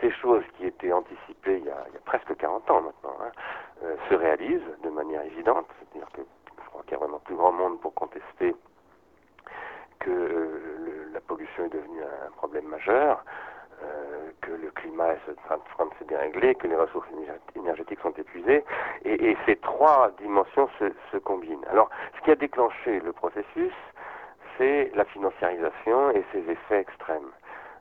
ces 0.01 0.11
choses 0.11 0.45
qui 0.57 0.67
étaient 0.67 0.93
anticipées 0.93 1.59
il 1.59 1.65
y 1.65 1.71
a, 1.71 1.87
presque 2.05 2.37
40 2.37 2.71
ans 2.71 2.83
maintenant 2.83 3.17
hein, 3.23 3.31
euh, 3.85 3.97
se 4.09 4.15
réalisent 4.15 4.61
de 4.83 4.91
manière 4.91 5.23
évidente. 5.23 5.67
C'est-à-dire 5.79 6.11
que 6.13 6.23
je 6.23 6.69
crois 6.69 6.83
qu'il 6.83 6.93
y 6.93 6.95
a 6.97 6.99
vraiment 6.99 7.21
plus 7.21 7.37
grand 7.37 7.53
monde 7.53 7.81
pour 7.81 7.95
contester 7.95 8.55
est 11.65 11.69
devenu 11.69 12.03
un 12.03 12.31
problème 12.33 12.67
majeur, 12.67 13.25
euh, 13.83 14.31
que 14.41 14.53
le 14.53 14.71
climat 14.71 15.13
est 15.13 15.53
en 15.53 15.59
train 15.59 15.87
de 15.87 15.95
se 15.99 16.05
dérégler, 16.05 16.55
que 16.55 16.67
les 16.67 16.77
ressources 16.77 17.09
énergétiques 17.55 18.01
sont 18.01 18.13
épuisées, 18.13 18.65
et, 19.05 19.37
ces 19.45 19.57
trois 19.57 20.11
dimensions 20.19 20.69
se, 20.79 20.93
se, 21.13 21.19
combinent. 21.19 21.65
Alors, 21.71 21.91
ce 22.17 22.25
qui 22.25 22.31
a 22.31 22.37
déclenché 22.37 23.01
le 23.01 23.13
processus, 23.13 23.73
c'est 24.57 24.91
la 24.95 25.05
financiarisation 25.05 26.11
et 26.13 26.25
ses 26.33 26.51
effets 26.51 26.81
extrêmes, 26.81 27.31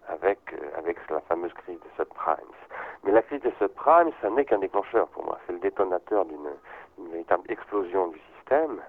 avec, 0.10 0.39
euh, 0.53 0.77
avec 0.77 0.98
la 1.10 1.22
fameuse 1.22 1.53
crise 1.53 1.79
des 1.79 1.96
subprimes. 1.98 2.36
Mais 3.03 3.12
la 3.12 3.22
crise 3.22 3.41
des 3.41 3.53
subprimes, 3.60 4.12
ça 4.22 4.29
n'est 4.29 4.46
qu'un 4.46 4.60
déclencheur 4.60 5.08
pour 5.10 5.24
moi, 5.25 5.39
c'est 5.46 5.53
le 5.53 5.60
détonateur 5.60 6.25
d'une 6.25 6.50
véritable 7.12 7.44
explosion 7.50 8.08
du 8.08 8.20
système 8.36 8.82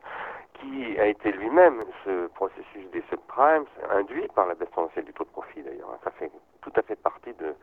qui 0.61 0.99
a 0.99 1.07
été 1.07 1.33
lui-même 1.33 1.85
ce 2.05 2.27
processus 2.29 2.91
des 2.93 3.03
subprimes 3.09 3.65
induit 3.91 4.27
par 4.35 4.47
la 4.47 4.55
baisse 4.55 4.71
tendancielle 4.71 5.05
du 5.05 5.13
taux 5.13 5.25
de 5.25 5.31
profit 5.31 5.63
d'ailleurs. 5.63 5.99
Ça 6.05 6.11
fait 6.13 6.31
tout 6.63 6.73
à 6.77 6.83
fait 6.83 6.97
partie 6.97 7.33
de, 7.35 7.55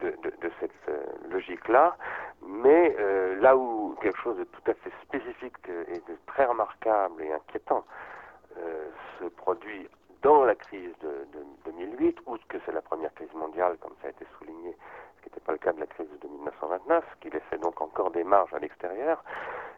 de, 0.00 0.10
de, 0.40 0.50
cette 0.60 0.70
euh, 0.88 1.04
logique-là. 1.30 1.96
Mais 2.46 2.94
euh, 2.98 3.40
là 3.40 3.56
où 3.56 3.96
quelque 4.02 4.18
chose 4.18 4.36
de 4.38 4.44
tout 4.44 4.70
à 4.70 4.74
fait 4.74 4.92
spécifique 5.02 5.56
et 5.88 5.98
de 5.98 6.16
très 6.26 6.44
remarquable 6.44 7.22
et 7.22 7.32
inquiétant 7.32 7.84
euh, 8.58 8.88
se 9.18 9.24
produit 9.26 9.88
dans 10.22 10.44
la 10.44 10.54
crise 10.54 10.92
de, 11.00 11.26
2008, 11.64 12.18
outre 12.26 12.46
que 12.48 12.58
c'est 12.64 12.72
la 12.72 12.80
première 12.82 13.12
crise 13.14 13.32
mondiale, 13.34 13.76
comme 13.80 13.94
ça 14.00 14.08
a 14.08 14.10
été 14.10 14.24
souligné, 14.38 14.76
ce 15.16 15.22
qui 15.22 15.28
n'était 15.28 15.40
pas 15.40 15.52
le 15.52 15.58
cas 15.58 15.72
de 15.72 15.80
la 15.80 15.86
crise 15.86 16.08
de 16.20 16.28
1929, 16.28 17.04
qui 17.20 17.30
laissait 17.30 17.58
donc 17.60 17.80
encore 17.80 18.10
des 18.12 18.22
marges 18.22 18.52
à 18.54 18.58
l'extérieur, 18.58 19.22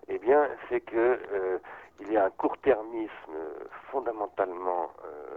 eh 0.08 0.18
bien, 0.18 0.49
c'est 0.68 0.80
que 0.80 1.18
euh, 1.32 1.58
il 2.00 2.12
y 2.12 2.16
a 2.16 2.25
un 2.25 2.30
court-termisme 2.30 3.37
fondamentalement 3.90 4.90
euh, 5.04 5.37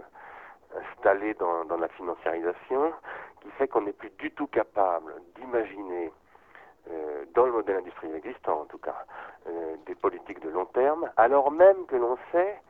installé 0.76 1.34
dans, 1.34 1.64
la 1.76 1.88
financiarisation 1.88 2.92
qui 3.40 3.50
fait 3.52 3.68
qu'on 3.68 3.82
n'est 3.82 3.92
plus 3.92 4.10
du 4.18 4.30
tout 4.32 4.46
capable 4.48 5.14
d'imaginer, 5.36 6.12
euh, 6.90 7.24
dans 7.34 7.46
le 7.46 7.52
modèle 7.52 7.76
industriel 7.76 8.16
existant 8.16 8.62
en 8.62 8.64
tout 8.66 8.78
cas, 8.78 9.04
euh, 9.46 9.76
des 9.86 9.94
politiques 9.94 10.40
de 10.40 10.50
long 10.50 10.66
terme, 10.66 11.10
alors 11.16 11.50
même 11.50 11.86
que 11.86 11.96
l'on 11.96 12.18
sait 12.32 12.60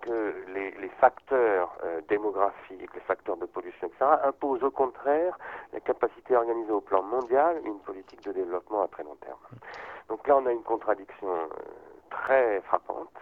que 0.00 0.44
les, 0.48 0.72
les 0.72 0.88
facteurs 1.00 1.76
euh, 1.84 2.00
démographiques, 2.08 2.94
les 2.94 3.00
facteurs 3.00 3.36
de 3.36 3.46
pollution, 3.46 3.86
etc., 3.86 4.04
imposent 4.24 4.62
au 4.62 4.70
contraire 4.70 5.38
la 5.72 5.80
capacité 5.80 6.34
à 6.34 6.40
organiser 6.40 6.72
au 6.72 6.80
plan 6.80 7.02
mondial 7.02 7.60
une 7.64 7.78
politique 7.80 8.22
de 8.24 8.32
développement 8.32 8.82
à 8.82 8.88
très 8.88 9.04
long 9.04 9.16
terme. 9.16 9.38
Donc 10.08 10.26
là, 10.28 10.36
on 10.36 10.46
a 10.46 10.52
une 10.52 10.62
contradiction 10.62 11.28
euh, 11.28 11.46
très 12.10 12.60
frappante, 12.62 13.12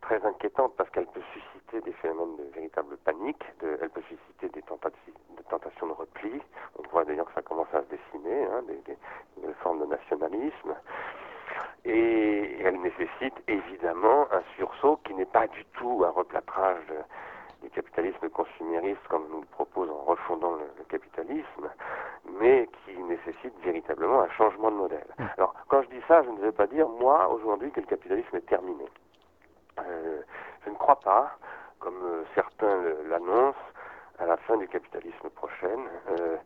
très 0.00 0.24
inquiétante, 0.24 0.74
parce 0.76 0.90
qu'elle 0.90 1.06
peut 1.06 1.22
susciter 1.32 1.80
des 1.80 1.92
phénomènes 1.92 2.36
de 2.36 2.44
véritable 2.54 2.96
panique, 2.98 3.44
de, 3.60 3.78
elle 3.80 3.90
peut 3.90 4.02
susciter 4.02 4.48
des, 4.48 4.62
tentations 4.62 5.86
de 5.86 5.92
repli. 5.92 6.40
On 6.78 6.88
voit 6.90 7.04
d'ailleurs 7.04 7.26
que 7.26 7.34
ça 7.34 7.42
commence 7.42 7.72
à 7.72 7.82
se 7.82 7.88
dessiner, 7.88 8.44
hein, 8.44 8.62
des, 8.66 8.76
des, 8.86 8.98
des 9.46 9.54
formes 9.54 9.80
de 9.80 9.86
nationalisme 9.86 10.74
et 11.84 12.60
elle 12.62 12.80
nécessite 12.80 13.34
évidemment 13.46 14.26
un 14.32 14.42
sursaut 14.56 14.98
qui 15.04 15.14
n'est 15.14 15.26
pas 15.26 15.46
du 15.46 15.64
tout 15.76 16.04
un 16.04 16.10
replâtrage 16.10 16.92
du 17.62 17.70
capitalisme 17.70 18.28
consumériste 18.30 19.06
comme 19.08 19.26
nous 19.30 19.40
le 19.40 19.46
propose 19.46 19.90
en 19.90 20.04
refondant 20.04 20.54
le, 20.54 20.84
capitalisme, 20.88 21.68
mais 22.40 22.66
qui 22.84 22.96
nécessite 23.02 23.52
véritablement 23.62 24.22
un 24.22 24.30
changement 24.30 24.70
de 24.70 24.76
modèle. 24.76 25.06
Mmh. 25.18 25.24
Alors, 25.36 25.54
quand 25.68 25.82
je 25.82 25.88
dis 25.88 26.02
ça, 26.08 26.22
je 26.22 26.30
ne 26.30 26.38
veux 26.38 26.52
pas 26.52 26.66
dire, 26.66 26.88
moi, 26.88 27.28
aujourd'hui, 27.28 27.70
que 27.70 27.80
le 27.80 27.86
capitalisme 27.86 28.36
est 28.36 28.46
terminé. 28.46 28.86
Euh, 29.80 30.22
je 30.64 30.70
ne 30.70 30.74
crois 30.76 30.98
pas, 31.00 31.36
comme 31.78 32.02
euh, 32.02 32.24
certains 32.34 32.82
l'annoncent, 33.08 33.58
à 34.18 34.26
la 34.26 34.36
fin 34.36 34.56
du 34.56 34.66
capitalisme 34.68 35.28
prochaine. 35.34 35.80
Euh, 36.10 36.36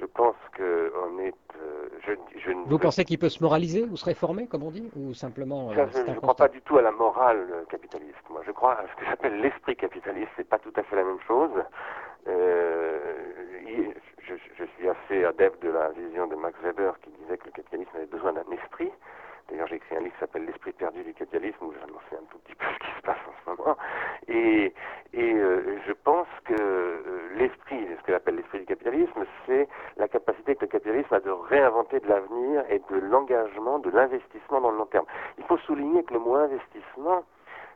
je 0.00 0.06
pense 0.06 0.36
qu'on 0.56 1.18
est. 1.18 1.34
Euh, 1.60 1.88
je, 2.06 2.12
je, 2.38 2.52
Vous 2.52 2.78
pensez 2.78 3.04
qu'il 3.04 3.18
peut 3.18 3.28
se 3.28 3.42
moraliser 3.42 3.84
ou 3.84 3.96
se 3.96 4.04
réformer, 4.04 4.46
comme 4.46 4.62
on 4.62 4.70
dit, 4.70 4.90
ou 4.96 5.12
simplement 5.14 5.70
euh, 5.70 5.86
Je 5.92 6.10
ne 6.10 6.16
crois 6.16 6.34
pas 6.34 6.48
du 6.48 6.60
tout 6.62 6.78
à 6.78 6.82
la 6.82 6.92
morale 6.92 7.64
capitaliste. 7.68 8.18
Moi, 8.30 8.42
je 8.46 8.52
crois 8.52 8.74
à 8.74 8.82
ce 8.82 9.00
que 9.00 9.06
j'appelle 9.06 9.40
l'esprit 9.40 9.76
capitaliste. 9.76 10.30
C'est 10.36 10.48
pas 10.48 10.58
tout 10.58 10.72
à 10.76 10.82
fait 10.82 10.96
la 10.96 11.04
même 11.04 11.20
chose. 11.26 11.50
Euh, 12.28 12.98
je, 14.26 14.34
je, 14.58 14.64
suis 14.76 14.88
assez 14.88 15.24
adepte 15.24 15.62
de 15.62 15.70
la 15.70 15.88
vision 15.90 16.26
de 16.26 16.36
Max 16.36 16.58
Weber 16.62 16.98
qui 17.00 17.10
disait 17.22 17.38
que 17.38 17.46
le 17.46 17.52
capitalisme 17.52 17.90
avait 17.96 18.06
besoin 18.06 18.32
d'un 18.32 18.44
esprit. 18.52 18.90
D'ailleurs, 19.48 19.66
j'ai 19.68 19.76
écrit 19.76 19.96
un 19.96 20.00
livre 20.00 20.12
qui 20.12 20.20
s'appelle 20.20 20.44
L'esprit 20.44 20.72
perdu 20.72 21.02
du 21.02 21.14
capitalisme, 21.14 21.64
où 21.64 21.72
j'annonçais 21.72 22.16
un 22.16 22.26
tout 22.30 22.38
petit 22.38 22.54
peu 22.54 22.66
ce 22.66 22.78
qui 22.78 22.96
se 22.96 23.02
passe 23.02 23.16
en 23.26 23.32
ce 23.44 23.56
moment. 23.56 23.76
Et, 24.28 24.74
et 25.14 25.32
euh, 25.32 25.78
je 25.86 25.92
pense 25.92 26.28
que 26.44 26.54
euh, 26.54 27.30
l'esprit, 27.36 27.86
ce 27.98 28.02
que 28.04 28.12
j'appelle 28.12 28.36
l'esprit 28.36 28.60
du 28.60 28.66
capitalisme, 28.66 29.24
c'est 29.46 29.66
la 29.96 30.06
capacité 30.08 30.54
que 30.54 30.62
le 30.62 30.66
capitalisme 30.66 31.14
a 31.14 31.20
de 31.20 31.30
réinventer 31.30 32.00
de 32.00 32.08
et 32.68 32.80
de 32.90 32.96
l'engagement, 32.98 33.78
de 33.78 33.90
l'investissement 33.90 34.60
dans 34.60 34.70
le 34.70 34.78
long 34.78 34.86
terme. 34.86 35.06
Il 35.38 35.44
faut 35.44 35.58
souligner 35.58 36.02
que 36.04 36.14
le 36.14 36.20
mot 36.20 36.34
investissement, 36.36 37.24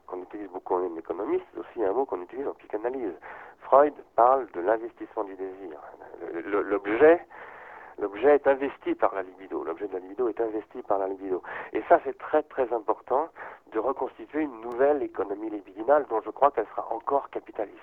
qu'on 0.07 0.23
utilise 0.23 0.49
beaucoup 0.49 0.75
en 0.75 0.97
économie, 0.97 1.41
c'est 1.53 1.61
aussi 1.61 1.85
un 1.85 1.93
mot 1.93 2.05
qu'on 2.05 2.21
utilise 2.23 2.47
en 2.47 2.55
psychanalyse. 2.55 3.15
Freud 3.61 3.95
parle 4.17 4.47
de 4.53 4.61
l'investissement 4.61 5.25
du 5.25 5.35
désir. 5.35 5.79
L'objet, 6.45 7.25
L'objet 7.99 8.35
est 8.35 8.47
investi 8.47 8.95
par 8.95 9.15
la 9.15 9.23
libido. 9.23 9.63
L'objet 9.65 9.87
de 9.87 9.93
la 9.93 9.99
libido 10.01 10.29
est 10.29 10.41
investi 10.41 10.83
par 10.83 10.99
la 10.99 11.09
libido. 11.09 11.43
Et 11.73 11.83
ça, 11.89 12.01
c'est 12.05 12.17
très 12.19 12.43
très 12.43 12.73
important 12.73 13.29
de 13.73 13.79
reconstituer 13.79 14.43
une 14.43 14.61
nouvelle 14.61 15.03
économie 15.03 15.51
libidinale 15.51 16.07
dont 16.09 16.21
je 16.23 16.31
crois 16.31 16.51
qu'elle 16.51 16.67
sera 16.75 16.93
encore 16.93 17.31
capitaliste. 17.31 17.79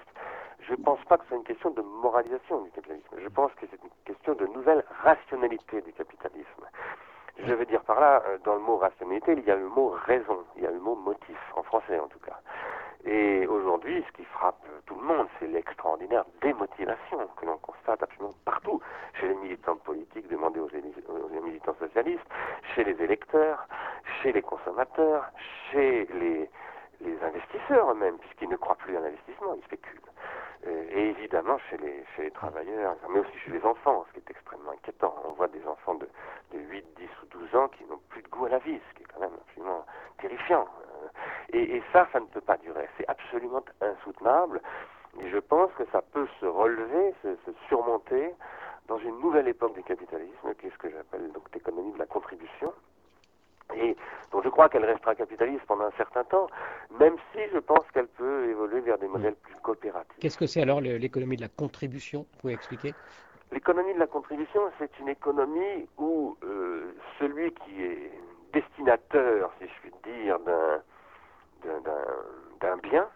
Je 0.62 0.72
ne 0.74 0.84
pense 0.84 1.04
pas 1.06 1.18
que 1.18 1.24
c'est 1.30 1.36
une 1.36 1.44
question 1.44 1.72
de 1.72 1.82
moralisation 1.82 2.62
du 2.62 2.72
capitalisme. 2.72 3.16
Je 3.18 3.28
pense 3.30 3.52
que 3.54 3.66
c'est 3.70 3.82
une 3.82 3.90
question 4.06 4.34
de 4.36 4.46
nouvelle 4.48 4.84
rationalité 5.04 5.82
du 5.82 5.94
capitalisme. 5.94 6.66
Je 7.38 7.54
veux 7.54 7.66
dire 7.66 7.82
par 7.84 8.00
là, 8.02 8.22
euh, 8.28 8.38
dans 8.44 8.56
le 8.56 8.60
mot 8.60 8.78
rationalité, 8.78 9.34
il 9.34 9.46
y 9.46 9.52
a 9.52 9.56
le 9.56 9.70
mot 9.70 9.96
raison, 10.06 10.44
il 10.58 10.64
y 10.64 10.68
a 10.68 10.72
le 10.72 10.80
mot 10.80 10.96
motif, 10.96 11.38
en 11.56 11.64
français 11.64 11.98
en 11.98 12.08
tout 12.08 12.20
cas. 12.20 12.38
Et 13.06 13.48
aujourd'hui, 13.48 14.04
ce 14.08 14.12
qui 14.12 14.26
frappe 14.26 14.62
tout 14.86 14.96
le 14.96 15.06
monde, 15.06 15.28
c'est 15.40 15.48
l'extraordinaire 15.48 16.26
démotivation 16.42 17.18
que 17.38 17.46
l'on 17.46 17.58
constate 17.60 18.04
absolument 18.04 18.34
partout, 18.44 18.82
chez 19.14 19.30
les 19.30 19.36
militants 19.36 19.78
politiques, 19.78 20.28
demandés 20.28 20.60
aux, 20.60 20.68
aux, 20.68 21.42
militants 21.42 21.76
socialistes, 21.80 22.28
chez 22.76 22.84
les 22.84 23.02
électeurs, 23.02 23.66
chez 24.22 24.34
les 24.34 24.42
consommateurs, 24.42 25.32
chez 25.72 26.08
les, 26.14 26.50
les 27.00 27.24
investisseurs 27.24 27.90
eux-mêmes, 27.92 28.18
puisqu'ils 28.18 28.50
ne 28.50 28.58
croient 28.58 28.76
plus 28.76 28.98
à 28.98 29.00
l'investissement, 29.00 29.54
ils 29.56 29.64
spéculent. 29.64 30.02
Euh, 30.68 30.84
et 30.92 31.10
évidemment 31.12 31.58
chez 31.70 31.78
les, 31.78 32.04
chez 32.16 32.24
les 32.24 32.32
travailleurs, 32.32 32.96
mais 33.10 33.20
aussi 33.20 33.38
chez 33.46 33.52
les 33.52 33.64
enfants, 33.64 34.06
ce 34.08 34.14
qui 34.14 34.20
est 34.20 34.32
extrêmement 34.32 34.72
inquiétant. 34.72 35.16
On 35.26 35.32
voit 35.32 35.48
des 35.48 35.66
enfants 35.66 35.96
de, 35.96 36.08
de 36.52 36.60
8, 36.60 36.86
10 36.98 37.10
ou 37.24 37.26
12 37.28 37.56
ans 37.56 37.68
qui 37.70 37.86
n'ont 37.86 38.00
plus 38.10 38.22
de 38.22 38.28
goût 38.28 38.46
à 38.46 38.50
la 38.50 38.60
vie, 38.60 38.80
ce 38.90 38.96
qui 38.96 39.04
est 39.04 39.06
quand 39.06 39.22
même 39.22 39.38
absolument 39.48 39.86
terrifiant. 40.20 40.66
Euh, 41.04 41.08
et, 41.54 41.82
ça, 41.94 42.08
ça 42.12 42.20
ne 42.20 42.26
peut 42.26 42.42
pas 42.42 42.58
durer. 42.58 42.90
C'est 42.98 43.08
absolument 43.08 43.64
insoutenable. 43.80 44.62
Et 45.22 45.30
je 45.30 45.38
pense 45.38 45.72
que 45.74 45.86
ça 45.92 46.02
peut 46.02 46.28
se 46.40 46.46
relever, 46.46 47.16
se, 47.24 47.36
se 47.46 47.52
surmonter 47.68 48.34
dans 48.88 48.98
une 49.00 49.20
nouvelle 49.20 49.48
époque 49.48 49.74
du 49.76 49.84
capitalisme, 49.84 50.54
qui 50.60 50.68
est 50.68 50.72
ce 50.72 50.78
que 50.78 50.90
j'appelle 50.90 51.32
donc 51.32 51.44
l'économie 51.54 51.94
de 51.94 52.00
la 52.00 52.06
contribution, 52.06 52.74
et 53.76 53.96
donc 54.32 54.44
je 54.44 54.50
crois 54.50 54.70
qu'elle 54.70 54.86
restera 54.86 55.16
capitaliste 55.16 55.66
pendant 55.68 55.86
un 55.86 55.92
certain 55.98 56.24
temps, 56.24 56.48
même 57.00 57.16
si 57.34 57.40
je 57.54 57.60
pense 57.60 57.86
qu'elle 57.94 58.08
peut 58.08 58.50
évoluer 58.50 58.82
vers 58.82 58.98
des 58.98 59.08
modèles 59.08 59.36
plus 59.36 59.56
coopératifs. 59.56 60.20
Qu'est-ce 60.20 60.38
que 60.38 60.48
c'est 60.48 60.62
alors 60.62 60.82
l'économie 60.82 61.38
de 61.38 61.42
la 61.42 61.50
contribution? 61.50 62.22
Vous 62.22 62.40
pouvez 62.42 62.54
expliquer? 62.54 62.94
L'économie 63.52 63.94
de 63.96 64.00
la 64.00 64.08
contribution, 64.08 64.62
c'est 64.78 65.00
une 65.00 65.10
économie 65.10 65.90
où 65.98 66.38
euh, 66.44 66.94
celui 67.18 67.52
qui 67.54 67.84
est 67.84 68.12
destinateur, 68.54 69.52
si 69.60 69.68
je 69.68 69.74
puis 69.82 69.92
dire, 70.04 70.38
d'un 72.62 72.78
bien, 72.78 73.08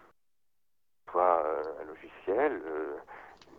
soit 1.10 1.42
euh, 1.44 1.62
un 1.80 1.84
logiciel, 1.84 2.60
euh, 2.66 2.96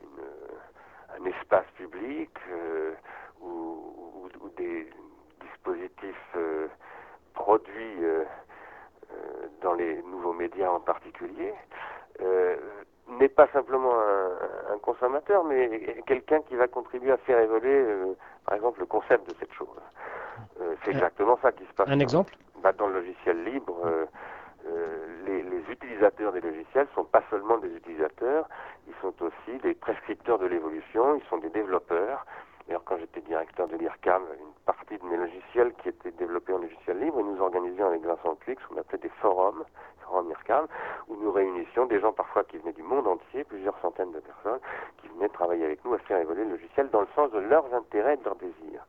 une, 0.04 1.24
un 1.24 1.30
espace 1.30 1.66
public 1.78 2.30
ou, 3.42 3.48
ou, 3.48 4.30
ou, 4.42 4.50
des 4.58 4.90
dispositifs 5.66 6.36
produit 7.36 8.04
euh, 8.04 8.24
euh, 9.12 9.48
dans 9.62 9.74
les 9.74 10.02
nouveaux 10.04 10.34
médias 10.34 10.70
en 10.70 10.80
particulier, 10.80 11.54
euh, 12.22 12.56
n'est 13.20 13.30
pas 13.30 13.48
simplement 13.54 13.94
un, 13.94 14.74
un, 14.74 14.78
consommateur, 14.80 15.44
mais 15.44 16.02
quelqu'un 16.08 16.42
qui 16.42 16.56
va 16.56 16.68
contribuer 16.68 17.12
à 17.12 17.18
faire 17.18 17.40
évoluer, 17.40 17.78
euh, 17.78 18.14
par 18.46 18.56
exemple, 18.56 18.80
le 18.80 18.88
concept 18.88 19.30
de 19.30 19.36
cette 19.40 19.54
chose. 19.54 19.68
Euh, 20.60 20.76
c'est 20.84 20.92
exactement 20.92 21.38
ça 21.42 21.52
qui 21.52 21.66
se 21.66 21.74
passe. 21.74 21.88
Un 21.88 22.00
exemple? 22.00 22.34
Bah, 22.64 22.72
Dans 22.74 22.88
le 22.88 22.96
logiciel 23.02 23.44
libre, 23.44 23.78
euh, 23.86 24.06
les, 25.26 25.44
les, 25.44 25.62
utilisateurs 25.70 26.32
des 26.32 26.42
logiciels 26.42 26.88
sont 26.96 27.04
pas 27.04 27.22
seulement 27.30 27.58
des 27.58 27.70
utilisateurs, 27.76 28.48
ils 28.88 28.94
sont 29.02 29.14
aussi 29.22 29.60
des 29.62 29.76
prescripteurs 29.76 30.40
de 30.40 30.48
l'évolution, 30.48 31.16
ils 31.16 31.30
sont 31.30 31.38
des 31.38 31.50
développeurs, 31.50 32.26
D'ailleurs, 32.68 32.84
quand 32.86 32.98
j'étais 32.98 33.22
directeur 33.22 33.68
de 33.68 33.78
l'IRCAM, 33.78 34.24
une 34.40 34.54
partie 34.66 34.98
de 34.98 35.06
mes 35.06 35.18
logiciels 35.18 35.74
qui 35.76 35.90
étaient 35.90 36.12
développés 36.12 36.54
en 36.54 36.58
logiciel 36.58 37.00
libre, 37.00 37.20
et 37.20 37.24
nous 37.24 37.40
organisions 37.40 37.88
avec 37.88 38.02
Vincent 38.02 38.36
Puix 38.36 38.58
qu'on 38.68 38.78
appelait 38.78 38.98
des 38.98 39.12
forums, 39.22 39.64
forums 40.02 40.30
IRCAM, 40.32 40.68
où 41.08 41.16
nous 41.16 41.32
réunissions 41.32 41.86
des 41.86 42.00
gens 42.00 42.12
parfois 42.12 42.44
qui 42.44 42.58
venaient 42.58 42.74
du 42.74 42.82
monde 42.82 43.08
entier, 43.08 43.44
plusieurs 43.44 43.78
centaines 43.82 44.12
de 44.12 44.20
personnes, 44.20 44.60
qui 44.98 45.08
venaient 45.10 45.30
travailler 45.30 45.66
avec 45.66 45.86
nous 45.86 45.94
à 45.94 46.00
faire 46.00 46.18
évoluer 46.18 46.44
le 46.44 46.52
logiciel 46.52 46.90
dans 46.90 47.02
le 47.02 47.08
sens 47.16 47.32
de 47.32 47.40
leurs 47.40 47.72
intérêts, 47.74 48.18
de 48.18 48.24
leurs 48.24 48.36
désirs. 48.36 48.86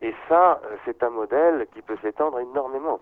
Et 0.00 0.14
ça, 0.28 0.60
euh, 0.64 0.76
c'est 0.86 1.02
un 1.02 1.10
modèle 1.10 1.66
qui 1.74 1.82
peut 1.82 1.98
s'étendre 2.00 2.40
énormément. 2.40 3.00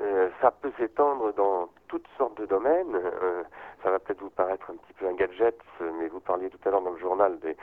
Euh, 0.00 0.28
ça 0.42 0.50
peut 0.50 0.72
s'étendre 0.78 1.32
dans 1.32 1.68
toutes 1.88 2.08
sortes 2.18 2.38
de 2.38 2.46
domaines. 2.46 2.94
Euh, 2.94 3.42
ça 3.82 3.90
va 3.90 3.98
peut-être 3.98 4.20
vous 4.20 4.30
paraître 4.30 4.70
un 4.70 4.74
petit 4.74 4.92
peu 4.94 5.06
un 5.06 5.14
gadget, 5.14 5.58
mais 5.80 6.08
vous 6.08 6.20
parliez 6.20 6.50
tout 6.50 6.58
à 6.66 6.70
l'heure 6.70 6.82
dans 6.82 6.90
le 6.90 6.98
journal 6.98 7.38
des, 7.40 7.56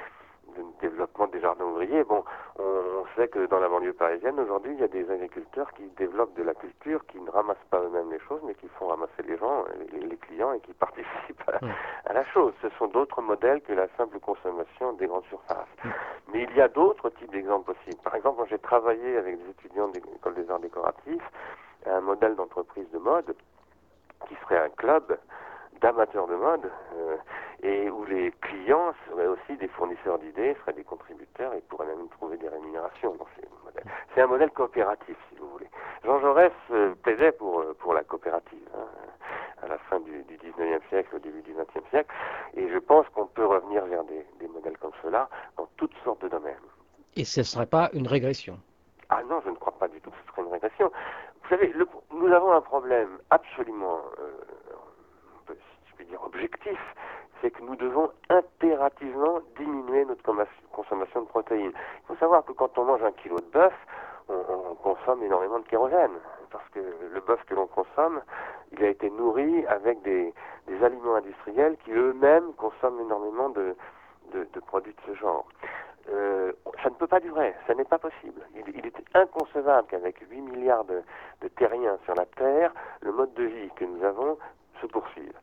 du 0.55 0.61
développement 0.81 1.27
des 1.27 1.39
jardins 1.39 1.65
ouvriers. 1.65 2.03
Bon, 2.03 2.23
on, 2.57 3.05
sait 3.15 3.27
que 3.27 3.45
dans 3.47 3.59
la 3.59 3.67
banlieue 3.67 3.93
parisienne, 3.93 4.39
aujourd'hui, 4.39 4.73
il 4.73 4.79
y 4.79 4.83
a 4.83 4.87
des 4.87 5.09
agriculteurs 5.09 5.71
qui 5.73 5.83
développent 5.97 6.35
de 6.37 6.43
la 6.43 6.53
culture, 6.53 7.05
qui 7.07 7.19
ne 7.19 7.29
ramassent 7.29 7.57
pas 7.69 7.81
eux-mêmes 7.81 8.11
les 8.11 8.19
choses, 8.19 8.41
mais 8.45 8.53
qui 8.55 8.67
font 8.79 8.87
ramasser 8.87 9.23
les 9.27 9.37
gens, 9.37 9.65
les, 9.91 9.99
les 9.99 10.17
clients, 10.17 10.53
et 10.53 10.59
qui 10.59 10.73
participent 10.85 11.51
à, 12.05 12.13
la 12.13 12.25
chose. 12.25 12.53
Ce 12.61 12.69
sont 12.77 12.87
d'autres 12.87 13.21
modèles 13.21 13.61
que 13.61 13.73
la 13.73 13.87
simple 13.97 14.19
consommation 14.19 14.93
des 14.93 15.07
grandes 15.07 15.25
surfaces. 15.25 15.67
Mais 16.31 16.43
il 16.43 16.55
y 16.55 16.61
a 16.61 16.67
d'autres 16.67 17.09
types 17.11 17.31
d'exemples 17.31 17.73
possibles. 17.73 18.01
Par 18.03 18.15
exemple, 18.15 18.43
j'ai 18.49 18.59
travaillé 18.59 19.17
avec 19.17 19.37
des 19.43 19.49
étudiants 19.51 19.89
de 19.89 19.95
l'école 19.95 20.35
des 20.35 20.49
arts 20.49 20.59
décoratifs, 20.59 21.31
un 21.85 22.01
modèle 22.01 22.35
d'entreprise 22.35 22.89
de 22.91 22.99
mode 22.99 23.35
qui 24.27 24.35
serait 24.43 24.59
un 24.59 24.69
club 24.69 25.17
d'amateurs 25.81 26.27
de 26.27 26.35
mode 26.35 26.71
euh, 26.95 27.17
et 27.63 27.89
où 27.89 28.05
les 28.05 28.31
clients 28.41 28.93
seraient 29.07 29.27
aussi 29.27 29.57
des 29.57 29.67
fournisseurs 29.67 30.19
d'idées, 30.19 30.55
seraient 30.61 30.73
des 30.73 30.83
contributeurs 30.83 31.53
et 31.53 31.61
pourraient 31.61 31.87
même 31.87 32.07
trouver 32.09 32.37
des 32.37 32.47
rémunérations 32.47 33.15
dans 33.15 33.27
ces 33.35 33.47
modèles. 33.65 33.85
C'est 34.13 34.21
un 34.21 34.27
modèle 34.27 34.51
coopératif, 34.51 35.15
si 35.29 35.37
vous 35.37 35.49
voulez. 35.49 35.69
Jean 36.03 36.19
Jaurès 36.19 36.51
euh, 36.71 36.93
plaidait 37.03 37.31
pour, 37.31 37.59
euh, 37.59 37.75
pour 37.79 37.93
la 37.93 38.03
coopérative 38.03 38.67
hein, 38.75 38.87
à 39.63 39.67
la 39.67 39.77
fin 39.77 39.99
du, 39.99 40.23
du 40.23 40.37
19e 40.37 40.79
siècle, 40.89 41.15
au 41.15 41.19
début 41.19 41.41
du 41.41 41.53
20e 41.53 41.89
siècle, 41.89 42.13
et 42.55 42.69
je 42.69 42.77
pense 42.77 43.07
qu'on 43.09 43.27
peut 43.27 43.45
revenir 43.45 43.85
vers 43.85 44.03
des, 44.05 44.25
des 44.39 44.47
modèles 44.47 44.77
comme 44.77 44.93
cela 45.03 45.29
dans 45.57 45.67
toutes 45.77 45.95
sortes 46.03 46.21
de 46.21 46.29
domaines. 46.29 46.55
Et 47.15 47.25
ce 47.25 47.41
ne 47.41 47.45
serait 47.45 47.65
pas 47.65 47.89
une 47.93 48.07
régression? 48.07 48.57
Ah 49.09 49.23
non, 49.23 49.41
je 49.43 49.49
ne 49.49 49.55
crois 49.55 49.73
pas 49.77 49.87
du 49.87 49.99
tout 50.01 50.11
que 50.11 50.17
ce 50.25 50.31
serait 50.31 50.43
une 50.43 50.53
régression. 50.53 50.91
Vous 51.43 51.49
savez, 51.49 51.73
le, 51.73 51.87
nous 52.11 52.31
avons 52.31 52.51
un 52.51 52.61
problème 52.61 53.17
absolument 53.31 53.99
c'est 57.41 57.51
que 57.51 57.61
nous 57.61 57.75
devons 57.75 58.11
impérativement 58.29 59.39
diminuer 59.57 60.05
notre 60.05 60.23
consommation 60.71 61.21
de 61.21 61.27
protéines. 61.27 61.71
Il 61.73 62.07
faut 62.07 62.15
savoir 62.15 62.43
que 62.45 62.51
quand 62.51 62.77
on 62.77 62.85
mange 62.85 63.03
un 63.03 63.11
kilo 63.11 63.37
de 63.37 63.51
bœuf, 63.51 63.73
on, 64.29 64.75
consomme 64.75 65.23
énormément 65.23 65.59
de 65.59 65.65
kérosène, 65.65 66.11
parce 66.51 66.67
que 66.69 66.79
le 66.79 67.19
bœuf 67.21 67.43
que 67.45 67.55
l'on 67.55 67.67
consomme, 67.67 68.21
il 68.71 68.83
a 68.83 68.89
été 68.89 69.09
nourri 69.09 69.65
avec 69.67 70.01
des, 70.03 70.33
aliments 70.81 71.15
industriels 71.15 71.75
qui 71.83 71.91
eux-mêmes 71.91 72.53
consomment 72.53 73.01
énormément 73.01 73.49
de, 73.49 73.75
produits 74.67 74.93
de 74.93 75.13
ce 75.13 75.19
genre. 75.19 75.45
Euh, 76.09 76.53
ça 76.81 76.89
ne 76.89 76.95
peut 76.95 77.07
pas 77.07 77.19
durer, 77.19 77.53
ça 77.67 77.73
n'est 77.73 77.83
pas 77.83 77.97
possible. 77.97 78.41
Il, 78.55 78.85
est 78.85 78.95
inconcevable 79.13 79.87
qu'avec 79.89 80.17
8 80.29 80.41
milliards 80.41 80.85
de 80.85 81.47
terriens 81.57 81.97
sur 82.05 82.13
la 82.15 82.25
Terre, 82.25 82.71
le 83.01 83.11
mode 83.11 83.33
de 83.33 83.43
vie 83.43 83.69
que 83.75 83.83
nous 83.83 84.03
avons 84.03 84.37
se 84.79 84.85
poursuive. 84.87 85.33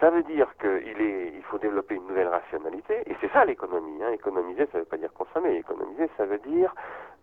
Ça 0.00 0.10
veut 0.10 0.22
dire 0.24 0.46
qu'il 0.58 1.00
est, 1.00 1.32
il 1.34 1.42
faut 1.44 1.58
développer 1.58 1.94
une 1.94 2.06
nouvelle 2.06 2.28
rationalité, 2.28 3.02
et 3.06 3.16
c'est 3.20 3.32
ça 3.32 3.44
l'économie. 3.46 4.02
Hein. 4.02 4.12
Économiser, 4.12 4.66
ça 4.66 4.78
ne 4.78 4.82
veut 4.82 4.88
pas 4.88 4.98
dire 4.98 5.12
consommer. 5.14 5.56
Économiser, 5.56 6.10
ça 6.18 6.26
veut 6.26 6.38
dire 6.38 6.74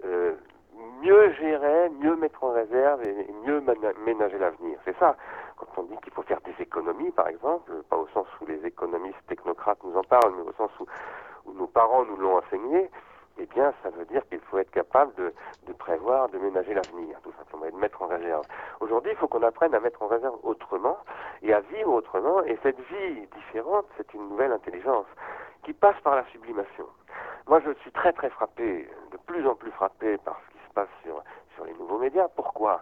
euh, 0.06 0.34
mieux 1.02 1.32
gérer, 1.34 1.90
mieux 2.02 2.16
mettre 2.16 2.44
en 2.44 2.52
réserve 2.52 3.04
et 3.04 3.28
mieux 3.46 3.62
ménager 4.06 4.40
l'avenir. 4.40 4.80
C'est 4.86 4.98
ça. 4.98 5.16
Quand 5.58 5.68
on 5.78 5.84
dit 5.84 5.98
qu'il 6.04 6.14
faut 6.14 6.24
faire 6.24 6.42
des 6.42 6.56
économies, 6.64 7.12
par 7.12 7.28
exemple, 7.28 7.72
pas 7.90 7.98
au 7.98 8.08
sens 8.08 8.28
où 8.42 8.46
les 8.48 8.66
économistes 8.66 9.22
technocrates 9.28 9.84
nous 9.84 9.96
en 9.96 10.04
parlent, 10.04 10.34
mais 10.36 10.50
au 10.50 10.54
sens 10.54 10.72
où, 10.80 10.86
où 11.46 11.54
nos 11.54 11.68
parents 11.68 12.06
nous 12.06 12.18
l'ont 12.18 12.38
enseigné, 12.38 12.90
eh 13.38 13.46
bien, 13.48 13.74
ça 13.82 13.90
veut 13.90 14.06
dire 14.06 14.28
qu'il 14.30 14.40
faut 14.42 14.58
être 14.60 14.72
capable 14.72 15.14
de, 15.16 15.74
prévoir, 15.74 16.30
de 16.30 16.38
ménager 16.38 16.74
l'avenir, 16.74 17.20
tout 17.24 17.34
simplement, 17.38 17.66
et 17.66 17.72
de 17.72 17.78
mettre 17.78 18.02
en 18.02 18.08
réserve. 18.08 18.44
Aujourd'hui, 18.80 19.12
il 19.12 19.18
faut 19.18 19.28
qu'on 19.28 19.44
apprenne 19.44 19.74
à 19.74 19.80
mettre 19.80 20.02
en 20.02 20.08
réserve 20.08 20.38
autrement 20.44 20.98
et 21.42 21.54
à 21.54 21.60
vivre 21.62 21.94
autrement, 21.94 22.44
et 22.44 22.58
cette 22.64 22.80
vie 22.80 23.28
différente, 23.36 23.86
c'est 23.98 24.14
une 24.14 24.30
nouvelle 24.30 24.52
intelligence 24.52 25.08
qui 25.64 25.74
passe 25.74 26.00
par 26.04 26.16
la 26.16 26.26
sublimation. 26.26 26.86
Moi, 27.48 27.60
je 27.66 27.72
suis 27.82 27.92
très, 27.92 28.14
très 28.14 28.30
frappé, 28.30 28.88
de 29.12 29.18
plus 29.26 29.48
en 29.48 29.56
plus 29.56 29.72
frappé 29.72 30.18
par 30.20 30.40
ce 30.40 30.54
qui 30.54 30.66
se 30.68 30.74
passe 30.74 30.90
sur, 31.04 31.24
sur 31.56 31.66
les 31.66 31.74
nouveaux 31.74 31.98
médias. 31.98 32.28
Pourquoi? 32.36 32.82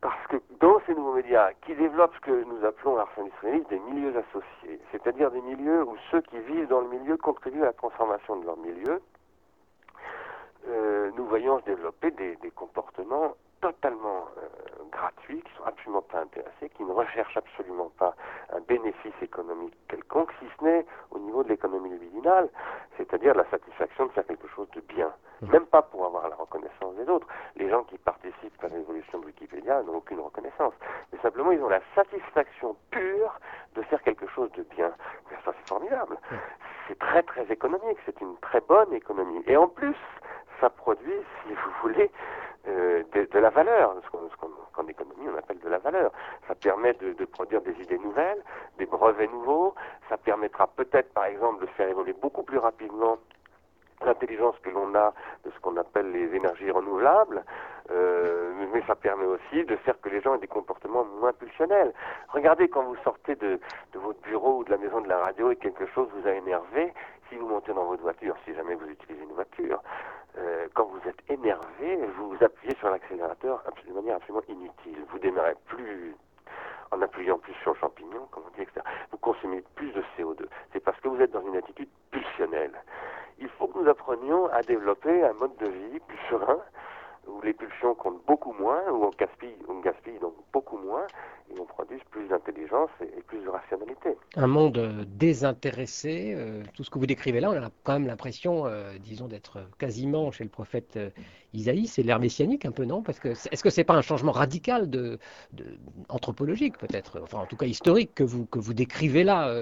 Parce 0.00 0.26
que 0.28 0.36
dans 0.60 0.80
ces 0.86 0.94
nouveaux 0.94 1.14
médias, 1.14 1.52
qui 1.62 1.74
développent 1.74 2.14
ce 2.16 2.20
que 2.20 2.44
nous 2.44 2.64
appelons 2.64 2.96
l'art 2.96 3.10
industrialiste 3.16 3.70
des 3.70 3.78
milieux 3.78 4.14
associés, 4.16 4.80
c'est-à-dire 4.92 5.30
des 5.30 5.40
milieux 5.40 5.82
où 5.84 5.96
ceux 6.10 6.20
qui 6.22 6.38
vivent 6.40 6.68
dans 6.68 6.80
le 6.80 6.88
milieu 6.88 7.16
contribuent 7.16 7.62
à 7.62 7.66
la 7.66 7.72
transformation 7.72 8.36
de 8.36 8.44
leur 8.46 8.56
milieu, 8.58 9.00
euh, 10.68 11.10
nous 11.16 11.26
voyons 11.26 11.60
se 11.60 11.64
développer 11.64 12.10
des, 12.12 12.36
des 12.36 12.50
comportements 12.50 13.34
totalement 13.64 14.28
euh, 14.36 14.84
gratuits, 14.92 15.40
qui 15.40 15.52
sont 15.56 15.64
absolument 15.64 16.02
pas 16.02 16.20
intéressés, 16.20 16.68
qui 16.76 16.84
ne 16.84 16.92
recherchent 16.92 17.36
absolument 17.38 17.90
pas 17.98 18.14
un 18.52 18.60
bénéfice 18.60 19.14
économique 19.22 19.74
quelconque, 19.88 20.30
si 20.38 20.46
ce 20.58 20.64
n'est 20.64 20.84
au 21.10 21.18
niveau 21.18 21.42
de 21.42 21.48
l'économie 21.48 21.88
libidinale, 21.88 22.50
c'est-à-dire 22.98 23.34
la 23.34 23.48
satisfaction 23.48 24.04
de 24.04 24.12
faire 24.12 24.26
quelque 24.26 24.48
chose 24.48 24.68
de 24.74 24.82
bien, 24.82 25.10
mmh. 25.40 25.50
même 25.50 25.64
pas 25.64 25.80
pour 25.80 26.04
avoir 26.04 26.28
la 26.28 26.36
reconnaissance 26.36 26.94
des 26.96 27.08
autres. 27.08 27.26
Les 27.56 27.70
gens 27.70 27.84
qui 27.84 27.96
participent 27.96 28.62
à 28.62 28.68
l'évolution 28.68 29.18
de 29.20 29.26
Wikipédia 29.26 29.82
n'ont 29.82 29.96
aucune 29.96 30.20
reconnaissance, 30.20 30.74
mais 31.10 31.18
simplement 31.20 31.50
ils 31.50 31.62
ont 31.62 31.70
la 31.70 31.80
satisfaction 31.94 32.76
pure 32.90 33.40
de 33.76 33.82
faire 33.82 34.02
quelque 34.02 34.26
chose 34.28 34.52
de 34.52 34.62
bien. 34.76 34.92
ça 35.42 35.52
c'est 35.58 35.68
formidable. 35.68 36.18
Mmh. 36.30 36.36
C'est 36.86 36.98
très 36.98 37.22
très 37.22 37.50
économique, 37.50 37.96
c'est 38.04 38.20
une 38.20 38.36
très 38.42 38.60
bonne 38.60 38.92
économie. 38.92 39.42
Et 39.46 39.56
en 39.56 39.68
plus, 39.68 39.96
ça 40.64 40.70
produit, 40.70 41.20
si 41.42 41.52
vous 41.52 41.70
voulez, 41.82 42.10
euh, 42.68 43.02
de, 43.12 43.38
la 43.38 43.50
valeur, 43.50 43.94
ce 44.02 44.08
qu'en 44.72 44.86
économie 44.86 45.28
on 45.30 45.36
appelle 45.36 45.58
de 45.58 45.68
la 45.68 45.76
valeur. 45.76 46.10
Ça 46.48 46.54
permet 46.54 46.94
de, 46.94 47.24
produire 47.26 47.60
des 47.60 47.78
idées 47.82 47.98
nouvelles, 47.98 48.42
des 48.78 48.86
brevets 48.86 49.30
nouveaux, 49.30 49.74
ça 50.08 50.16
permettra 50.16 50.66
peut-être 50.68 51.12
par 51.12 51.26
exemple 51.26 51.60
de 51.60 51.66
faire 51.72 51.86
évoluer 51.88 52.14
beaucoup 52.14 52.44
plus 52.44 52.56
rapidement 52.56 53.18
l'intelligence 54.06 54.56
que 54.62 54.70
l'on 54.70 54.94
a 54.94 55.12
de 55.44 55.50
ce 55.50 55.60
qu'on 55.60 55.76
appelle 55.76 56.10
les 56.10 56.34
énergies 56.34 56.70
renouvelables, 56.70 57.44
euh, 57.90 58.52
mais 58.72 58.82
ça 58.86 58.94
permet 58.94 59.26
aussi 59.26 59.64
de 59.64 59.76
faire 59.76 60.00
que 60.00 60.08
les 60.08 60.22
gens 60.22 60.34
aient 60.34 60.38
des 60.38 60.46
comportements 60.46 61.04
moins 61.20 61.34
pulsionnels. 61.34 61.92
Regardez 62.28 62.68
quand 62.68 62.84
vous 62.84 62.96
sortez 63.04 63.34
de 63.36 63.60
votre 63.94 64.20
bureau 64.22 64.60
ou 64.60 64.64
de 64.64 64.70
la 64.70 64.78
maison 64.78 65.02
de 65.02 65.08
la 65.08 65.18
radio 65.18 65.50
et 65.50 65.56
quelque 65.56 65.86
chose 65.88 66.08
vous 66.14 66.26
a 66.26 66.32
énervé, 66.32 66.92
si 67.28 67.36
vous 67.36 67.48
montez 67.48 67.72
dans 67.72 67.84
votre 67.84 68.02
voiture, 68.02 68.36
si 68.44 68.54
jamais 68.54 68.74
vous 68.74 68.88
utilisez 68.88 69.22
une 69.22 69.32
voiture, 69.32 69.82
euh, 70.36 70.66
quand 70.74 70.86
vous 70.86 71.08
êtes 71.08 71.22
énervé, 71.28 71.96
vous 72.18 72.36
appuyez 72.40 72.74
sur 72.76 72.90
l'accélérateur 72.90 73.62
de 73.86 73.92
manière 73.92 74.16
absolument 74.16 74.44
inutile. 74.48 75.04
Vous 75.10 75.18
démarrez 75.18 75.54
plus 75.66 76.14
en 76.90 77.02
appuyant 77.02 77.38
plus 77.38 77.54
sur 77.62 77.72
le 77.72 77.78
champignon, 77.78 78.26
comme 78.30 78.44
on 78.46 78.56
dit, 78.56 78.62
etc. 78.62 78.80
Vous 79.10 79.18
consommez 79.18 79.62
plus 79.74 79.92
de 79.92 80.02
CO2. 80.16 80.46
C'est 80.72 80.80
parce 80.80 80.98
que 81.00 81.08
vous 81.08 81.20
êtes 81.20 81.32
dans 81.32 81.44
une 81.46 81.56
attitude 81.56 81.88
pulsionnelle. 82.10 82.72
Il 83.38 83.48
faut 83.48 83.66
que 83.66 83.78
nous 83.78 83.88
apprenions 83.88 84.46
à 84.48 84.62
développer 84.62 85.24
un 85.24 85.32
mode 85.34 85.56
de 85.56 85.66
vie 85.66 86.00
plus 86.00 86.18
serein, 86.30 86.58
où 87.28 87.40
les 87.42 87.52
pulsions 87.52 87.94
comptent 87.94 88.24
beaucoup 88.26 88.52
moins, 88.52 88.82
où 88.90 89.04
on 89.04 89.10
gaspille, 89.10 89.56
on 89.68 89.80
gaspille 89.80 90.18
donc 90.20 90.34
beaucoup 90.52 90.78
moins, 90.78 91.06
et 91.50 91.60
on 91.60 91.64
produise 91.64 92.00
plus 92.10 92.26
d'intelligence 92.28 92.90
et, 93.00 93.22
plus 93.22 93.40
de 93.40 93.48
rationalité. 93.48 94.16
Un 94.36 94.46
monde 94.46 94.78
euh, 94.78 95.04
désintéressé, 95.06 96.34
euh, 96.36 96.62
tout 96.74 96.84
ce 96.84 96.90
que 96.90 96.98
vous 96.98 97.06
décrivez 97.06 97.40
là, 97.40 97.50
on 97.50 97.62
a 97.62 97.70
quand 97.82 97.94
même 97.94 98.06
l'impression, 98.06 98.66
euh, 98.66 98.92
disons, 98.98 99.28
d'être 99.28 99.58
quasiment 99.78 100.30
chez 100.30 100.44
le 100.44 100.50
prophète 100.50 100.98
Isaïe, 101.52 101.86
c'est 101.86 102.02
l'ère 102.02 102.20
messianique 102.20 102.64
un 102.64 102.72
peu, 102.72 102.84
non? 102.84 103.02
Parce 103.02 103.20
que 103.20 103.28
est-ce 103.28 103.62
que 103.62 103.70
c'est 103.70 103.84
pas 103.84 103.94
un 103.94 104.02
changement 104.02 104.32
radical 104.32 104.90
de, 104.90 105.18
de 105.52 105.64
anthropologique 106.08 106.78
peut-être, 106.78 107.20
enfin 107.22 107.38
en 107.38 107.46
tout 107.46 107.56
cas 107.56 107.66
historique 107.66 108.14
que 108.14 108.24
vous 108.24 108.46
que 108.46 108.58
vous 108.58 108.74
décrivez 108.74 109.24
là 109.24 109.52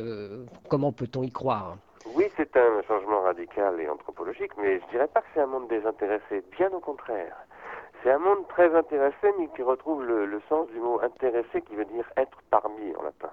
Comment 0.69 0.93
peut-on 0.93 1.23
y 1.23 1.31
croire? 1.31 1.77
Oui, 2.15 2.25
c'est 2.37 2.57
un 2.57 2.83
changement 2.83 3.23
radical 3.23 3.81
et 3.81 3.89
anthropologique, 3.89 4.53
mais 4.59 4.81
je 4.81 4.87
dirais 4.91 5.09
pas 5.09 5.21
que 5.21 5.27
c'est 5.35 5.41
un 5.41 5.47
monde 5.47 5.69
désintéressé, 5.69 6.43
bien 6.59 6.71
au 6.73 6.81
contraire. 6.81 7.37
C'est 8.03 8.11
un 8.11 8.19
monde 8.19 8.49
très 8.49 8.75
intéressé, 8.75 9.33
mais 9.39 9.49
qui 9.55 9.63
retrouve 9.63 10.05
le, 10.05 10.41
sens 10.49 10.69
du 10.71 10.81
mot 10.81 11.01
intéressé, 11.03 11.63
qui 11.63 11.77
veut 11.77 11.85
dire 11.85 12.05
être 12.17 12.37
parmi 12.51 12.95
en 12.97 13.03
latin. 13.03 13.31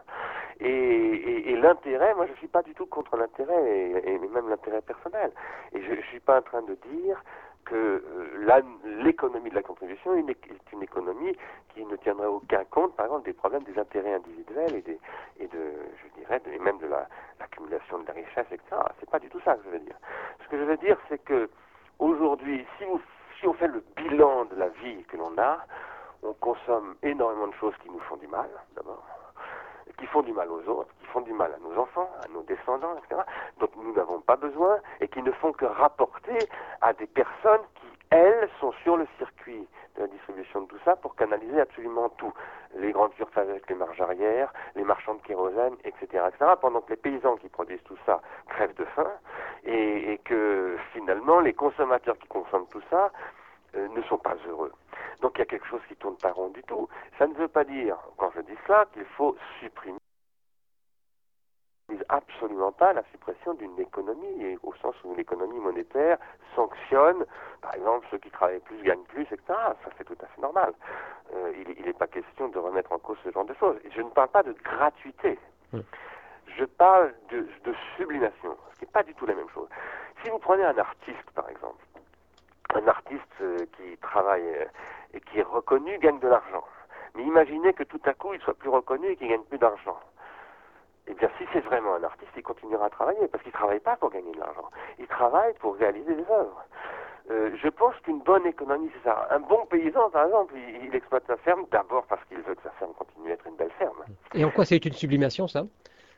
Et, 0.60 1.56
l'intérêt, 1.56 2.14
moi 2.16 2.26
je 2.28 2.34
suis 2.36 2.48
pas 2.48 2.62
du 2.62 2.74
tout 2.74 2.86
contre 2.86 3.18
l'intérêt, 3.18 4.02
et, 4.06 4.20
même 4.20 4.48
l'intérêt 4.48 4.82
personnel. 4.82 5.32
Et 5.74 5.82
je, 5.82 5.96
je 5.96 6.08
suis 6.08 6.20
pas 6.20 6.40
en 6.40 6.42
train 6.42 6.62
de 6.62 6.76
dire 6.92 7.22
que 7.66 7.76
euh, 7.76 8.62
l'économie 9.04 9.50
de 9.50 9.56
la 9.56 9.64
contribution 9.64 10.16
est 10.16 10.20
une, 10.72 10.84
économie 10.84 11.36
qui 11.74 11.84
ne 11.86 11.96
tiendrait 11.98 12.28
aucun 12.28 12.64
compte, 12.66 12.96
par 12.96 13.08
exemple, 13.08 13.26
des 13.26 13.34
problèmes 13.34 13.64
des 13.64 13.78
intérêts 13.78 14.14
individuels 14.14 14.76
et, 14.76 15.48
de, 15.48 15.74
je 16.04 16.20
dirais, 16.20 16.42
et 16.52 16.60
même 16.60 16.78
de 16.78 16.88
l'accumulation 17.40 17.98
la, 17.98 18.04
de 18.04 18.08
la 18.08 18.14
richesse, 18.14 18.48
etc. 18.52 18.82
C'est 19.00 19.10
pas 19.10 19.20
du 19.20 19.30
tout 19.30 19.40
ça 19.42 19.56
que 19.56 19.64
je 19.66 19.70
veux 19.70 19.80
dire. 19.80 19.96
Ce 20.44 20.50
que 20.50 20.58
je 20.58 20.64
veux 20.64 20.78
dire, 20.78 20.98
c'est 21.10 21.24
que 21.24 21.50
aujourd'hui, 22.00 22.66
si 22.78 22.86
vous 22.86 23.02
si 23.40 23.48
on 23.48 23.54
fait 23.54 23.68
le 23.68 23.84
bilan 23.96 24.46
de 24.46 24.56
la 24.56 24.68
vie 24.70 25.04
que 25.06 25.18
l'on 25.18 25.38
a, 25.38 25.60
on 26.24 26.34
consomme 26.34 26.96
énormément 27.04 27.48
de 27.48 27.54
choses 27.54 27.74
qui 27.82 27.90
nous 27.90 28.00
font 28.02 28.18
du 28.18 28.28
mal, 28.28 28.50
d'abord, 28.76 29.04
qui 29.98 30.06
font 30.08 30.22
du 30.22 30.34
mal 30.34 30.50
aux 30.50 30.62
autres, 30.70 30.90
qui 31.00 31.06
font 31.08 31.22
du 31.22 31.34
mal 31.34 31.54
à 31.54 31.60
nos 31.60 31.82
enfants, 31.82 32.10
à 32.24 32.28
nos 32.30 32.42
descendants, 32.44 32.96
etc., 32.98 33.22
dont 33.60 33.70
nous 33.78 33.94
n'avons 33.94 34.20
pas 34.22 34.36
besoin 34.36 34.78
et 35.00 35.08
qui 35.08 35.22
ne 35.22 35.32
font 35.32 35.54
que 35.54 35.66
rapporter 35.66 36.38
à 36.82 36.94
des 36.94 37.08
personnes 37.08 37.62
qui, 37.76 37.88
elles, 38.10 38.50
sont 38.60 38.74
sur 38.84 38.98
le 38.98 39.08
circuit 39.18 39.68
de 39.96 40.02
la 40.02 40.08
distribution 40.08 40.62
de 40.62 40.68
tout 40.68 40.80
ça 40.86 40.96
pour 40.96 41.16
canaliser 41.16 41.62
absolument 41.62 42.10
tout. 42.10 42.34
Les 42.76 42.92
grandes 42.92 43.14
surfaces 43.14 43.48
avec 43.50 43.70
les 43.70 43.76
marges 43.76 44.00
arrière, 44.02 44.54
les 44.76 44.84
marchands 44.84 45.16
de 45.16 45.22
kérosène, 45.22 45.76
etc., 45.84 46.24
etc., 46.28 46.52
pendant 46.62 46.82
que 46.82 46.92
les 46.92 46.98
paysans 46.98 47.36
qui 47.38 47.50
produisent 47.50 47.84
tout 47.84 47.98
ça 48.06 48.22
crèvent 48.48 48.76
de 48.76 48.86
faim 48.86 49.12
et, 49.64 50.14
et 50.14 50.18
que 50.20 50.78
finalement 50.94 51.40
les 51.40 51.54
consommateurs 51.54 52.18
qui 52.18 52.28
consomment 52.28 52.68
tout 52.70 52.84
ça 52.90 53.12
euh, 53.76 53.88
ne 53.90 54.02
sont 54.04 54.18
pas 54.18 54.36
heureux. 54.48 54.72
Donc 55.22 55.34
il 55.36 55.40
y 55.40 55.42
a 55.44 55.46
quelque 55.46 55.68
chose 55.68 55.82
qui 55.88 55.96
tourne 55.96 56.18
pas 56.18 56.32
rond 56.32 56.50
du 56.50 56.64
tout. 56.64 56.88
Ça 57.18 57.28
ne 57.28 57.34
veut 57.34 57.48
pas 57.48 57.64
dire, 57.64 57.98
quand 58.18 58.32
je 58.36 58.42
dis 58.42 58.58
cela, 58.66 58.86
qu'il 58.94 59.06
faut 59.06 59.36
supprimer 59.60 60.00
absolument 62.10 62.72
pas 62.72 62.94
la 62.94 63.04
suppression 63.12 63.54
d'une 63.54 63.80
économie, 63.80 64.44
et 64.44 64.58
au 64.64 64.74
sens 64.76 64.96
où 65.04 65.16
l'économie 65.16 65.60
monétaire 65.60 66.18
sanctionne, 66.56 67.26
par 67.62 67.74
exemple, 67.76 68.08
ceux 68.12 68.18
qui 68.18 68.30
travaillent 68.30 68.60
plus 68.60 68.82
gagnent 68.84 69.04
plus, 69.04 69.24
etc. 69.24 69.42
Ça, 69.48 69.90
c'est 69.98 70.04
tout 70.04 70.18
à 70.22 70.26
fait 70.28 70.42
normal. 70.42 70.74
Euh, 71.34 71.54
il 71.78 71.86
n'est 71.86 71.94
pas 71.94 72.08
question 72.08 72.48
de 72.50 72.58
remettre 72.58 72.92
en 72.92 73.00
cause 73.00 73.18
ce 73.24 73.32
genre 73.32 73.46
de 73.46 73.54
choses. 73.54 73.78
Et 73.84 73.92
je 73.92 74.02
ne 74.02 74.10
parle 74.10 74.30
pas 74.30 74.44
de 74.44 74.54
gratuité. 74.64 75.38
Je 76.58 76.66
parle 76.66 77.14
de, 77.30 77.48
de 77.64 77.76
sublimation, 77.96 78.58
ce 78.74 78.80
qui 78.80 78.86
n'est 78.86 78.92
pas 78.92 79.04
du 79.04 79.14
tout 79.14 79.26
la 79.26 79.36
même 79.36 79.50
chose. 79.50 79.70
Si 80.24 80.30
vous 80.30 80.40
prenez 80.40 80.64
un 80.64 80.78
artiste, 80.78 81.30
par 81.36 81.48
exemple, 81.50 81.84
un 82.74 82.88
artiste 82.88 83.22
euh, 83.42 83.58
qui 83.78 83.98
travaille 83.98 84.44
euh, 84.44 84.66
et 85.14 85.22
qui 85.22 85.40
est 85.40 85.44
reconnu 85.44 85.98
gagne 86.00 86.20
de 86.20 86.28
l'argent. 86.28 86.64
Mais 87.16 87.24
imaginez 87.24 87.74
que 87.74 87.84
tout 87.84 88.02
à 88.06 88.14
coup 88.14 88.34
il 88.34 88.42
soit 88.42 88.54
plus 88.54 88.70
reconnu 88.70 89.08
et 89.08 89.16
qu'il 89.16 89.28
gagne 89.28 89.44
plus 89.44 89.58
d'argent. 89.58 90.00
Eh 91.10 91.16
bien, 91.16 91.30
si 91.38 91.46
c'est 91.52 91.62
vraiment 91.62 91.96
un 91.96 92.04
artiste, 92.04 92.32
il 92.38 92.44
continuera 92.44 92.86
à 92.86 92.90
travailler 92.90 93.28
parce 93.28 93.44
qu'il 93.44 93.52
ne 93.52 93.58
travaille 93.58 93.80
pas 93.80 93.96
pour 93.96 94.12
gagner 94.12 94.32
de 94.32 94.40
l'argent. 94.40 94.70
Il 95.00 95.08
travaille 95.08 95.54
pour 95.56 95.76
réaliser 95.76 96.14
des 96.14 96.30
œuvres. 96.30 96.64
Euh, 97.32 97.52
je 97.62 97.68
pense 97.68 97.96
qu'une 98.04 98.20
bonne 98.20 98.46
économie, 98.46 98.90
c'est 98.94 99.10
ça. 99.10 99.28
Un 99.32 99.40
bon 99.40 99.66
paysan, 99.66 100.10
par 100.12 100.26
exemple, 100.26 100.54
il, 100.56 100.94
exploite 100.96 101.24
sa 101.28 101.38
ferme 101.38 101.66
d'abord 101.72 102.06
parce 102.06 102.24
qu'il 102.26 102.40
veut 102.40 102.56
que 102.56 102.62
sa 102.64 102.72
ferme 102.72 102.94
continue 102.94 103.32
à 103.32 103.34
être 103.34 103.48
une 103.48 103.56
belle 103.56 103.72
ferme. 103.78 104.04
Et 104.34 104.46
en 104.46 104.52
quoi 104.52 104.66
c'est 104.66 104.84
une 104.86 104.94
sublimation, 104.94 105.48
ça? 105.48 105.64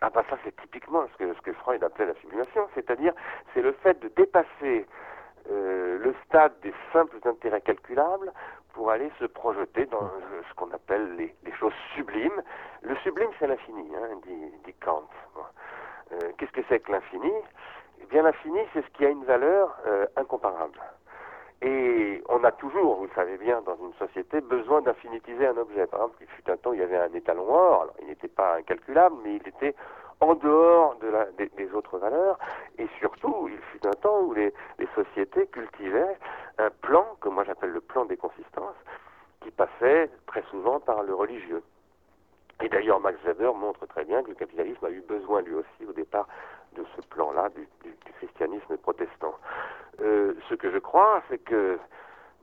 Ah 0.01 0.09
bah 0.09 0.23
ça, 0.29 0.37
c'est 0.43 0.55
typiquement 0.61 1.05
ce 1.13 1.17
que, 1.17 1.33
ce 1.33 1.41
que 1.41 1.53
Freud 1.53 1.83
appelait 1.83 2.07
la 2.07 2.15
sublimation, 2.15 2.67
c'est-à-dire 2.73 3.13
c'est 3.53 3.61
le 3.61 3.71
fait 3.73 3.99
de 4.01 4.07
dépasser 4.09 4.87
euh, 5.49 5.99
le 5.99 6.15
stade 6.25 6.53
des 6.63 6.73
simples 6.93 7.17
intérêts 7.25 7.61
calculables 7.61 8.31
pour 8.73 8.91
aller 8.91 9.11
se 9.19 9.25
projeter 9.25 9.85
dans 9.85 10.09
ce 10.49 10.53
qu'on 10.55 10.71
appelle 10.71 11.15
les, 11.15 11.33
choses 11.59 11.73
sublimes. 11.95 12.41
Le 12.81 12.95
sublime, 12.97 13.29
c'est 13.39 13.47
l'infini, 13.47 13.87
hein, 13.95 14.17
dit, 14.25 14.73
Kant. 14.83 15.03
Euh, 16.13 16.17
qu'est-ce 16.37 16.51
que 16.51 16.61
c'est 16.67 16.79
que 16.79 16.91
l'infini? 16.91 17.31
Eh 18.01 18.05
bien, 18.07 18.23
l'infini, 18.23 18.59
c'est 18.73 18.81
ce 18.81 18.89
qui 18.91 19.05
a 19.05 19.09
une 19.09 19.23
valeur 19.25 19.77
euh, 19.85 20.05
incomparable. 20.15 20.79
Et 21.61 22.23
on 22.27 22.43
a 22.43 22.51
toujours, 22.51 22.95
vous 22.95 23.05
le 23.05 23.11
savez 23.13 23.37
bien, 23.37 23.61
dans 23.61 23.75
une 23.75 23.93
société, 23.93 24.41
besoin 24.41 24.81
d'infinitiser 24.81 25.45
un 25.45 25.57
objet. 25.57 25.85
Par 25.85 26.01
exemple, 26.01 26.17
il 26.21 26.27
fut 26.27 26.49
un 26.49 26.57
temps, 26.57 26.73
il 26.73 26.79
y 26.79 26.83
avait 26.83 26.97
un 26.97 27.13
étalon 27.13 27.45
or, 27.47 27.83
alors 27.83 27.95
il 28.01 28.07
n'était 28.07 28.27
pas 28.27 28.55
incalculable, 28.55 29.15
mais 29.23 29.35
il 29.35 29.47
était 29.47 29.75
en 30.21 30.35
dehors 30.35 30.95
de 31.01 31.07
la, 31.07 31.25
des, 31.31 31.73
autres 31.73 31.97
valeurs. 31.97 32.37
Et 32.77 32.87
surtout, 32.99 33.49
il 33.49 33.57
fut 33.71 33.85
un 33.85 33.91
temps 33.91 34.21
où 34.21 34.33
les, 34.33 34.53
sociétés 34.95 35.47
cultivaient 35.47 36.17
un 36.57 36.69
plan, 36.69 37.05
que 37.21 37.29
moi 37.29 37.43
j'appelle 37.43 37.71
le 37.71 37.81
plan 37.81 38.05
des 38.05 38.17
consistances, 38.17 38.75
qui 39.41 39.51
passait 39.51 40.09
très 40.27 40.43
souvent 40.43 40.79
par 40.79 41.03
le 41.03 41.13
religieux. 41.13 41.63
Et 42.61 42.69
d'ailleurs, 42.69 42.99
Max 42.99 43.17
Weber 43.23 43.53
montre 43.53 43.85
très 43.87 44.05
bien 44.05 44.21
que 44.21 44.29
le 44.29 44.35
capitalisme 44.35 44.85
a 44.85 44.91
eu 44.91 45.01
besoin 45.01 45.41
lui 45.41 45.55
aussi 45.55 45.85
au 45.87 45.93
départ 45.93 46.27
de 46.75 46.83
ce 46.95 47.01
plan-là 47.07 47.49
du, 47.49 47.67
du, 47.83 47.95
christianisme 48.17 48.77
protestant. 48.77 49.33
Euh, 50.01 50.35
ce 50.47 50.55
que 50.55 50.69
je 50.71 50.77
crois, 50.77 51.23
c'est 51.29 51.39
que 51.39 51.79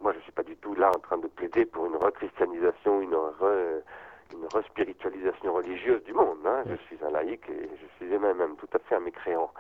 moi 0.00 0.12
je 0.12 0.18
ne 0.18 0.22
suis 0.22 0.32
pas 0.32 0.42
du 0.42 0.56
tout 0.56 0.74
là 0.74 0.88
en 0.88 0.98
train 0.98 1.18
de 1.18 1.28
plaider 1.28 1.66
pour 1.66 1.86
une 1.86 1.96
rechristianisation, 1.96 3.00
une 3.00 3.14
re, 3.14 3.82
une 4.32 4.46
respiritualisation 4.52 5.52
religieuse 5.54 6.02
du 6.04 6.12
monde. 6.12 6.38
Hein. 6.46 6.62
Je 6.66 6.76
suis 6.86 6.98
un 7.04 7.10
laïc 7.10 7.48
et 7.48 7.68
je 7.80 7.86
suis 7.96 8.18
même, 8.18 8.36
même 8.36 8.56
tout 8.56 8.68
à 8.74 8.78
fait 8.78 8.94
un 8.96 9.00
mécréant 9.00 9.50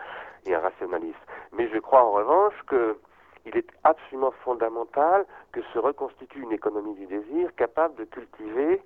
et 0.46 0.54
un 0.54 0.60
rationaliste. 0.60 1.18
Mais 1.52 1.68
je 1.68 1.78
crois 1.78 2.02
en 2.04 2.12
revanche 2.12 2.54
qu'il 2.68 3.56
est 3.56 3.68
absolument 3.84 4.32
fondamental 4.44 5.26
que 5.52 5.62
se 5.72 5.78
reconstitue 5.78 6.40
une 6.42 6.52
économie 6.52 6.94
du 6.94 7.06
désir 7.06 7.54
capable 7.56 7.94
de 7.96 8.04
cultiver 8.04 8.82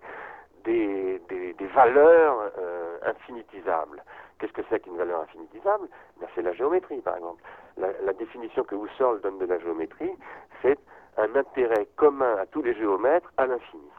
des, 0.64 1.20
des, 1.28 1.52
des 1.54 1.66
valeurs 1.66 2.52
euh, 2.58 2.98
infinitysables. 3.04 4.02
Qu'est-ce 4.38 4.52
que 4.52 4.62
c'est 4.70 4.80
qu'une 4.80 4.96
valeur 4.96 5.20
infinitisable? 5.22 5.88
Ben, 6.20 6.28
C'est 6.34 6.42
la 6.42 6.52
géométrie, 6.52 7.00
par 7.00 7.16
exemple. 7.16 7.42
La, 7.76 7.88
la 8.04 8.12
définition 8.12 8.62
que 8.64 8.74
Husserl 8.76 9.20
donne 9.20 9.38
de 9.38 9.46
la 9.46 9.58
géométrie, 9.58 10.12
c'est 10.60 10.78
un 11.16 11.34
intérêt 11.36 11.86
commun 11.96 12.36
à 12.38 12.46
tous 12.46 12.62
les 12.62 12.74
géomètres 12.74 13.32
à 13.36 13.46
l'infini. 13.46 13.90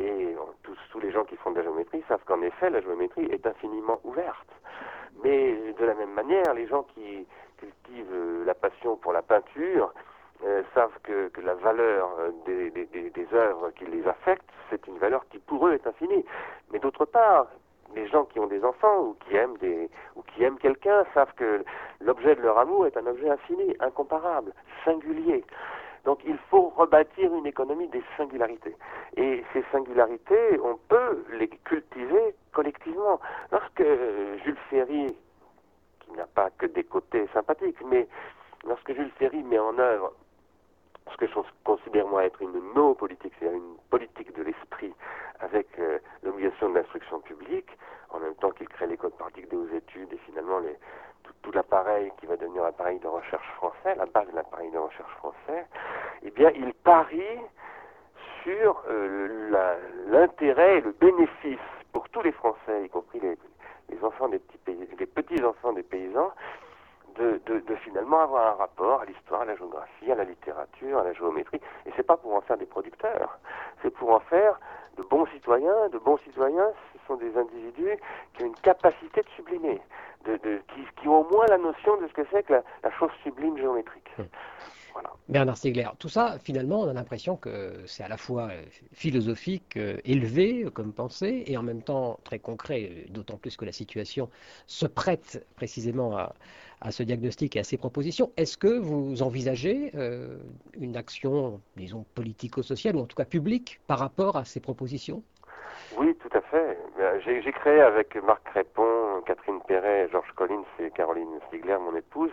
Et 0.00 0.34
tous, 0.62 0.78
tous 0.92 1.00
les 1.00 1.10
gens 1.10 1.24
qui 1.24 1.36
font 1.36 1.50
de 1.50 1.56
la 1.56 1.64
géométrie 1.64 2.02
savent 2.08 2.24
qu'en 2.24 2.42
effet, 2.42 2.70
la 2.70 2.80
géométrie 2.80 3.26
est 3.26 3.46
infiniment 3.46 4.00
ouverte. 4.04 4.48
Mais 5.24 5.72
de 5.78 5.84
la 5.84 5.94
même 5.94 6.12
manière, 6.12 6.54
les 6.54 6.66
gens 6.66 6.84
qui 6.94 7.26
cultivent 7.58 8.12
euh, 8.12 8.44
la 8.44 8.54
passion 8.54 8.96
pour 8.96 9.12
la 9.12 9.22
peinture 9.22 9.92
euh, 10.44 10.62
savent 10.74 10.96
que, 11.02 11.30
la 11.42 11.54
valeur 11.54 12.08
euh, 12.20 12.30
des, 12.46 13.28
œuvres 13.32 13.70
qui 13.70 13.84
les 13.86 14.06
affectent, 14.06 14.48
c'est 14.70 14.86
une 14.86 14.98
valeur 14.98 15.26
qui 15.28 15.38
pour 15.38 15.66
eux 15.66 15.74
est 15.74 15.86
infinie. 15.86 16.24
Mais 16.72 16.78
d'autre 16.78 17.04
part, 17.04 17.48
les 17.94 18.06
gens 18.06 18.24
qui 18.24 18.38
ont 18.38 18.46
des 18.46 18.64
enfants 18.64 19.00
ou 19.00 19.16
qui 19.20 19.36
aiment 19.36 19.56
ou 20.14 20.22
qui 20.22 20.44
aiment 20.44 20.58
quelqu'un 20.58 21.04
savent 21.14 21.32
que 21.34 21.64
l'objet 22.00 22.34
de 22.36 22.42
leur 22.42 22.58
amour 22.58 22.86
est 22.86 22.96
un 22.96 23.06
objet 23.06 23.28
infini, 23.28 23.74
incomparable, 23.80 24.52
singulier. 24.84 25.44
Donc 26.08 26.20
il 26.24 26.38
faut 26.48 26.72
rebâtir 26.74 27.34
une 27.34 27.44
économie 27.44 27.86
des 27.88 28.02
singularités. 28.16 28.74
Et 29.18 29.44
ces 29.52 29.62
singularités, 29.70 30.58
on 30.64 30.78
peut 30.88 31.22
les 31.32 31.48
cultiver 31.48 32.34
collectivement. 32.50 33.20
Lorsque 33.52 33.82
Jules 34.42 34.56
Ferry, 34.70 35.14
qui 36.00 36.12
n'a 36.12 36.24
pas 36.24 36.48
que 36.56 36.64
des 36.64 36.84
côtés 36.84 37.28
sympathiques, 37.34 37.76
mais 37.90 38.08
lorsque 38.66 38.90
Jules 38.94 39.10
Ferry 39.18 39.42
met 39.42 39.58
en 39.58 39.78
œuvre 39.78 40.14
ce 41.10 41.16
que 41.16 41.26
je 41.26 41.34
considère 41.64 42.06
moi 42.06 42.24
être 42.24 42.40
une 42.42 42.58
no-politique, 42.74 43.32
c'est-à-dire 43.38 43.58
une 43.58 43.76
politique 43.90 44.34
de 44.36 44.42
l'esprit 44.42 44.94
avec 45.40 45.66
euh, 45.78 45.98
l'obligation 46.22 46.70
de 46.70 46.74
l'instruction 46.76 47.20
publique, 47.20 47.70
en 48.10 48.18
même 48.18 48.34
temps 48.36 48.50
qu'il 48.50 48.68
crée 48.68 48.86
l'école 48.86 49.12
pratique 49.12 49.48
des 49.48 49.56
hautes 49.56 49.72
études 49.72 50.12
et 50.12 50.18
finalement 50.18 50.58
les, 50.60 50.76
tout, 51.42 51.52
l'appareil 51.52 52.12
qui 52.18 52.26
va 52.26 52.36
devenir 52.36 52.62
l'appareil 52.62 52.98
de 52.98 53.06
recherche 53.06 53.48
français, 53.56 53.94
la 53.96 54.06
base 54.06 54.28
de 54.28 54.34
l'appareil 54.34 54.70
de 54.70 54.78
recherche 54.78 55.12
français, 55.14 55.66
eh 56.22 56.30
bien, 56.30 56.50
il 56.54 56.72
parie 56.74 57.40
sur 58.42 58.82
euh, 58.88 59.50
l'intérêt 60.08 60.78
et 60.78 60.80
le 60.80 60.92
bénéfice 60.92 61.58
pour 61.92 62.08
tous 62.10 62.22
les 62.22 62.32
Français, 62.32 62.84
y 62.84 62.88
compris 62.88 63.20
les, 63.20 63.36
les 63.88 64.04
enfants 64.04 64.28
des 64.28 64.38
petits 64.38 64.58
les 64.98 65.06
petits 65.06 65.42
enfants 65.42 65.72
des 65.72 65.82
paysans, 65.82 66.32
de, 67.18 67.40
de, 67.46 67.60
de, 67.60 67.76
finalement 67.76 68.20
avoir 68.20 68.54
un 68.54 68.56
rapport 68.56 69.00
à 69.00 69.04
l'histoire, 69.04 69.42
à 69.42 69.44
la 69.44 69.56
géographie, 69.56 70.10
à 70.10 70.14
la 70.14 70.24
littérature, 70.24 70.98
à 70.98 71.04
la 71.04 71.12
géométrie. 71.12 71.60
Et 71.86 71.90
c'est 71.96 72.06
pas 72.06 72.16
pour 72.16 72.34
en 72.34 72.40
faire 72.40 72.56
des 72.56 72.66
producteurs, 72.66 73.38
c'est 73.82 73.90
pour 73.90 74.10
en 74.10 74.20
faire 74.20 74.58
de 74.96 75.02
bons 75.02 75.26
citoyens. 75.26 75.88
De 75.92 75.98
bons 75.98 76.18
citoyens, 76.18 76.70
ce 76.92 76.98
sont 77.06 77.16
des 77.16 77.36
individus 77.36 77.98
qui 78.34 78.44
ont 78.44 78.46
une 78.46 78.54
capacité 78.56 79.22
de 79.22 79.28
sublimer, 79.36 79.80
de, 80.26 80.36
de 80.36 80.60
qui, 80.74 80.80
qui, 81.00 81.08
ont 81.08 81.26
au 81.26 81.30
moins 81.30 81.46
la 81.46 81.58
notion 81.58 81.96
de 82.00 82.06
ce 82.06 82.12
que 82.12 82.26
c'est 82.30 82.44
que 82.44 82.54
la, 82.54 82.62
la, 82.82 82.90
chose 82.92 83.10
sublime 83.22 83.56
géométrique. 83.58 84.10
Voilà. 84.92 85.10
Bernard 85.28 85.56
Stiegler, 85.56 85.88
tout 86.00 86.08
ça, 86.08 86.38
finalement, 86.42 86.80
on 86.80 86.88
a 86.88 86.92
l'impression 86.92 87.36
que 87.36 87.84
c'est 87.86 88.02
à 88.02 88.08
la 88.08 88.16
fois 88.16 88.48
euh, 88.50 88.62
philosophique, 88.92 89.76
euh, 89.76 89.98
élevé 90.04 90.66
comme 90.74 90.92
pensée, 90.92 91.44
et 91.46 91.56
en 91.56 91.62
même 91.62 91.82
temps 91.82 92.18
très 92.24 92.40
concret, 92.40 93.04
d'autant 93.10 93.36
plus 93.36 93.56
que 93.56 93.64
la 93.64 93.70
situation 93.70 94.28
se 94.66 94.86
prête 94.86 95.46
précisément 95.54 96.16
à, 96.16 96.32
à 96.80 96.90
ce 96.90 97.02
diagnostic 97.02 97.56
et 97.56 97.60
à 97.60 97.64
ces 97.64 97.76
propositions. 97.76 98.30
Est-ce 98.36 98.56
que 98.56 98.78
vous 98.78 99.22
envisagez 99.22 99.90
euh, 99.94 100.38
une 100.78 100.96
action, 100.96 101.60
disons, 101.76 102.04
politico-sociale, 102.14 102.96
ou 102.96 103.00
en 103.00 103.06
tout 103.06 103.16
cas 103.16 103.24
publique, 103.24 103.80
par 103.86 103.98
rapport 103.98 104.36
à 104.36 104.44
ces 104.44 104.60
propositions? 104.60 105.22
Oui, 105.96 106.14
tout 106.16 106.36
à 106.36 106.40
fait. 106.42 106.78
J'ai 107.24 107.52
créé 107.52 107.80
avec 107.80 108.16
Marc 108.22 108.42
Crépon, 108.44 109.22
Catherine 109.26 109.60
Perret, 109.66 110.08
Georges 110.10 110.32
Collins 110.34 110.64
et 110.80 110.90
Caroline 110.90 111.28
Stigler, 111.48 111.76
mon 111.78 111.96
épouse, 111.96 112.30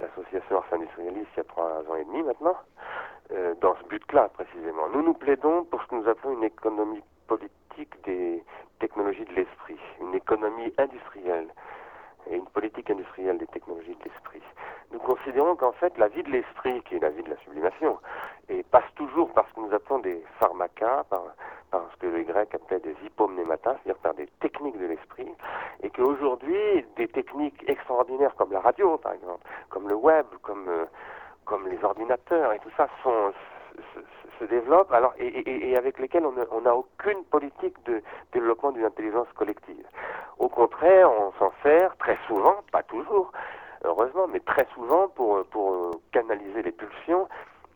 l'association 0.00 0.58
Ars 0.58 0.72
Industrialis 0.72 1.26
il 1.32 1.36
y 1.36 1.40
a 1.40 1.44
trois 1.44 1.84
ans 1.88 1.96
et 1.96 2.04
demi 2.04 2.22
maintenant, 2.22 2.56
euh, 3.32 3.54
dans 3.60 3.74
ce 3.76 3.88
but-là 3.88 4.28
précisément. 4.30 4.88
Nous 4.92 5.02
nous 5.02 5.14
plaidons 5.14 5.64
pour 5.64 5.82
ce 5.82 5.88
que 5.88 5.94
nous 5.96 6.08
appelons 6.08 6.34
une 6.34 6.44
économie 6.44 7.02
politique 7.26 7.94
des 8.04 8.42
technologies 8.78 9.24
de 9.24 9.34
l'esprit, 9.34 9.78
une 10.00 10.14
économie 10.14 10.72
industrielle 10.78 11.48
et 12.30 12.36
une 12.36 12.46
politique 12.46 12.90
industrielle 12.90 13.38
des 13.38 13.46
technologies 13.46 13.96
de 13.96 14.04
l'esprit. 14.04 14.42
Nous 14.92 14.98
considérons 15.26 15.56
qu'en 15.56 15.72
fait 15.72 15.98
la 15.98 16.06
vie 16.06 16.22
de 16.22 16.30
l'esprit, 16.30 16.80
qui 16.82 16.94
est 16.94 17.00
la 17.00 17.10
vie 17.10 17.22
de 17.24 17.30
la 17.30 17.36
sublimation, 17.38 17.98
et 18.48 18.62
passe 18.62 18.84
toujours 18.94 19.32
par 19.32 19.44
ce 19.48 19.54
que 19.54 19.60
nous 19.60 19.74
appelons 19.74 19.98
des 19.98 20.22
pharmacas, 20.38 21.02
par, 21.10 21.22
ce 21.72 21.96
que 21.98 22.06
les 22.06 22.22
Grecs 22.22 22.54
appelaient 22.54 22.78
des 22.78 22.94
hypomnématas, 23.04 23.74
c'est-à-dire 23.82 24.00
par 24.02 24.14
des 24.14 24.28
techniques 24.38 24.78
de 24.78 24.86
l'esprit, 24.86 25.28
et 25.82 25.90
qu'aujourd'hui, 25.90 26.86
des 26.96 27.08
techniques 27.08 27.60
extraordinaires 27.68 28.36
comme 28.36 28.52
la 28.52 28.60
radio, 28.60 28.98
par 28.98 29.14
exemple, 29.14 29.40
comme 29.68 29.88
le 29.88 29.96
web, 29.96 30.26
comme, 30.42 30.68
euh, 30.68 30.84
comme 31.44 31.66
les 31.66 31.82
ordinateurs 31.82 32.52
et 32.52 32.60
tout 32.60 32.70
ça, 32.76 32.88
se, 33.02 34.44
développent, 34.44 34.92
alors, 34.92 35.12
et, 35.18 35.70
et, 35.70 35.76
avec 35.76 35.98
lesquels 35.98 36.24
on 36.24 36.60
n'a 36.60 36.76
aucune 36.76 37.24
politique 37.24 37.74
de 37.84 38.00
développement 38.32 38.70
d'une 38.70 38.84
intelligence 38.84 39.26
collective. 39.34 39.84
Au 40.38 40.48
contraire, 40.48 41.10
on 41.10 41.32
s'en 41.38 41.52
sert 41.64 41.96
très 41.96 42.16
souvent, 42.28 42.56
pas 42.70 42.84
toujours, 42.84 43.32
heureusement, 43.86 44.26
mais 44.28 44.40
très 44.40 44.66
souvent 44.74 45.08
pour, 45.08 45.44
pour 45.46 46.00
canaliser 46.12 46.62
les 46.62 46.72
pulsions 46.72 47.28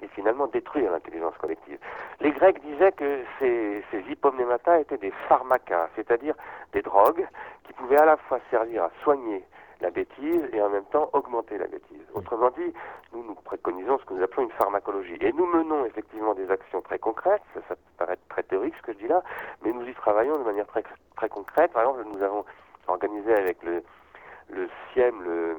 et 0.03 0.09
finalement 0.09 0.47
détruire 0.47 0.93
l'intelligence 0.93 1.37
collective. 1.39 1.79
Les 2.21 2.33
Grecs 2.33 2.61
disaient 2.63 2.93
que 2.93 3.23
ces, 3.39 3.85
ces 3.91 4.01
hypomnématas 4.11 4.81
étaient 4.81 4.99
des 4.99 5.13
pharmacas, 5.29 5.89
c'est-à-dire 5.95 6.35
des 6.73 6.83
drogues 6.83 7.27
qui 7.65 7.73
pouvaient 7.75 8.01
à 8.01 8.07
la 8.07 8.17
fois 8.17 8.41
servir 8.51 8.85
à 8.85 8.91
soigner 9.03 9.45
la 9.81 9.91
bêtise 9.91 10.43
et 10.53 10.63
en 10.63 10.69
même 10.69 10.85
temps 10.87 11.09
augmenter 11.13 11.57
la 11.59 11.67
bêtise. 11.67 12.03
Autrement 12.15 12.51
dit, 12.51 12.73
nous 13.13 13.23
nous 13.23 13.35
préconisons 13.35 13.99
ce 13.99 14.05
que 14.05 14.15
nous 14.15 14.23
appelons 14.23 14.45
une 14.45 14.51
pharmacologie. 14.53 15.17
Et 15.21 15.33
nous 15.33 15.47
menons 15.47 15.85
effectivement 15.87 16.35
des 16.35 16.51
actions 16.51 16.83
très 16.83 16.99
concrètes, 16.99 17.43
ça, 17.55 17.61
ça 17.69 17.75
paraît 17.97 18.19
très 18.29 18.43
théorique 18.43 18.75
ce 18.77 18.83
que 18.83 18.93
je 18.93 18.99
dis 18.99 19.09
là, 19.09 19.23
mais 19.63 19.73
nous 19.73 19.87
y 19.87 19.95
travaillons 19.95 20.37
de 20.37 20.45
manière 20.45 20.67
très, 20.67 20.85
très 21.17 21.29
concrète. 21.29 21.73
Par 21.73 21.83
exemple, 21.83 22.05
nous 22.13 22.23
avons 22.23 22.45
organisé 22.89 23.35
avec 23.35 23.63
le, 23.63 23.83
le 24.51 24.69
CIEM, 24.93 25.23
le, 25.23 25.57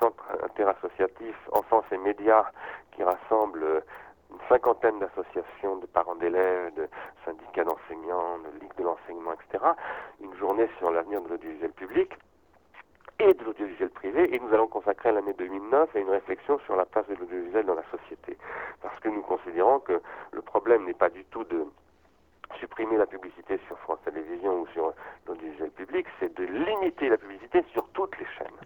Centre 0.00 0.24
interassociatif 0.42 1.36
Enfance 1.52 1.84
et 1.92 1.98
Médias, 1.98 2.46
qui 2.92 3.02
rassemble 3.02 3.82
une 4.30 4.38
cinquantaine 4.48 4.98
d'associations 4.98 5.76
de 5.76 5.86
parents 5.86 6.14
d'élèves, 6.14 6.74
de 6.74 6.88
syndicats 7.24 7.64
d'enseignants, 7.64 8.38
de 8.38 8.60
ligues 8.60 8.76
de 8.78 8.84
l'enseignement, 8.84 9.32
etc. 9.34 9.64
Une 10.20 10.34
journée 10.36 10.68
sur 10.78 10.90
l'avenir 10.90 11.20
de 11.22 11.28
l'audiovisuel 11.28 11.72
public 11.72 12.12
et 13.18 13.34
de 13.34 13.44
l'audiovisuel 13.44 13.90
privé, 13.90 14.34
et 14.34 14.38
nous 14.38 14.52
allons 14.54 14.68
consacrer 14.68 15.12
l'année 15.12 15.34
2009 15.34 15.94
à 15.94 15.98
une 15.98 16.08
réflexion 16.08 16.58
sur 16.60 16.76
la 16.76 16.86
place 16.86 17.06
de 17.08 17.14
l'audiovisuel 17.16 17.66
dans 17.66 17.74
la 17.74 17.84
société. 17.90 18.38
Parce 18.80 18.98
que 19.00 19.08
nous 19.08 19.22
considérons 19.22 19.80
que 19.80 20.00
le 20.32 20.42
problème 20.42 20.86
n'est 20.86 20.94
pas 20.94 21.10
du 21.10 21.24
tout 21.26 21.44
de 21.44 21.66
supprimer 22.58 22.96
la 22.96 23.06
publicité 23.06 23.60
sur 23.66 23.78
France 23.80 23.98
Télévisions 24.04 24.60
ou 24.60 24.66
sur 24.68 24.94
l'audiovisuel 25.26 25.70
public, 25.70 26.06
c'est 26.18 26.34
de 26.34 26.44
limiter 26.44 27.08
la 27.08 27.18
publicité 27.18 27.62
sur 27.72 27.86
toutes 27.90 28.18
les 28.18 28.26
chaînes. 28.38 28.56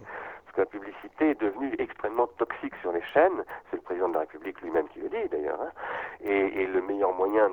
Que 0.54 0.60
la 0.60 0.66
publicité 0.66 1.30
est 1.30 1.40
devenue 1.40 1.74
extrêmement 1.78 2.28
toxique 2.38 2.74
sur 2.80 2.92
les 2.92 3.02
chaînes, 3.12 3.44
c'est 3.70 3.76
le 3.76 3.82
président 3.82 4.08
de 4.08 4.14
la 4.14 4.20
République 4.20 4.60
lui-même 4.62 4.88
qui 4.88 5.00
le 5.00 5.08
dit 5.08 5.28
d'ailleurs, 5.28 5.60
hein. 5.60 5.72
et, 6.20 6.66
le 6.66 6.80
meilleur 6.80 7.12
moyen 7.12 7.50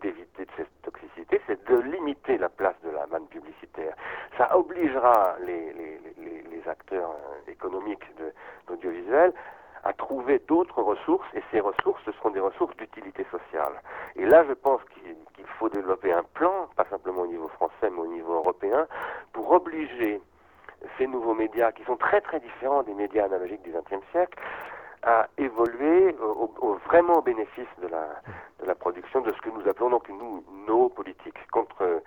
d'éviter 0.00 0.44
de, 0.44 0.50
cette 0.56 0.82
toxicité, 0.82 1.40
c'est 1.46 1.64
de 1.68 1.76
limiter 1.76 2.38
la 2.38 2.48
place 2.48 2.74
de 2.84 2.90
la 2.90 3.06
manne 3.06 3.26
publicitaire. 3.28 3.94
Ça 4.36 4.56
obligera 4.56 5.36
les, 5.46 5.72
les, 5.74 6.00
les, 6.18 6.42
les 6.42 6.68
acteurs 6.68 7.10
euh, 7.10 7.50
économiques 7.50 8.04
de 8.16 8.32
l'audiovisuel 8.68 9.32
à 9.84 9.92
trouver 9.92 10.40
d'autres 10.40 10.82
ressources, 10.82 11.26
et 11.34 11.42
ces 11.50 11.60
ressources, 11.60 12.02
ce 12.04 12.12
seront 12.12 12.30
des 12.30 12.40
ressources 12.40 12.76
d'utilité 12.76 13.24
sociale. 13.30 13.80
Et 14.16 14.26
là, 14.26 14.44
je 14.46 14.52
pense 14.52 14.80
qu'il 14.94 15.46
faut 15.58 15.68
développer 15.68 16.12
un 16.12 16.24
plan, 16.34 16.68
pas 16.76 16.84
simplement 16.90 17.22
au 17.22 17.26
niveau 17.26 17.48
français, 17.48 17.90
mais 17.90 18.00
au 18.00 18.06
niveau 18.06 18.34
européen, 18.34 18.86
pour 19.32 19.50
obliger 19.52 20.20
ces 20.98 21.06
nouveaux 21.06 21.34
médias, 21.34 21.72
qui 21.72 21.84
sont 21.84 21.96
très 21.96 22.20
très 22.20 22.40
différents 22.40 22.82
des 22.82 22.94
médias 22.94 23.24
analogiques 23.24 23.62
du 23.62 23.70
XXe 23.70 24.04
siècle, 24.12 24.38
à 25.02 25.28
évoluer 25.38 26.14
au, 26.20 26.78
vraiment 26.86 27.18
au 27.18 27.22
bénéfice 27.22 27.68
de 27.82 27.88
la, 27.88 28.20
de 28.60 28.66
la 28.66 28.74
production 28.74 29.22
de 29.22 29.32
ce 29.32 29.40
que 29.40 29.48
nous 29.50 29.66
appelons 29.68 29.90
donc 29.90 30.08
nous, 30.08 30.44
nos 30.66 30.88
politiques, 30.90 31.38
contre 31.50 32.02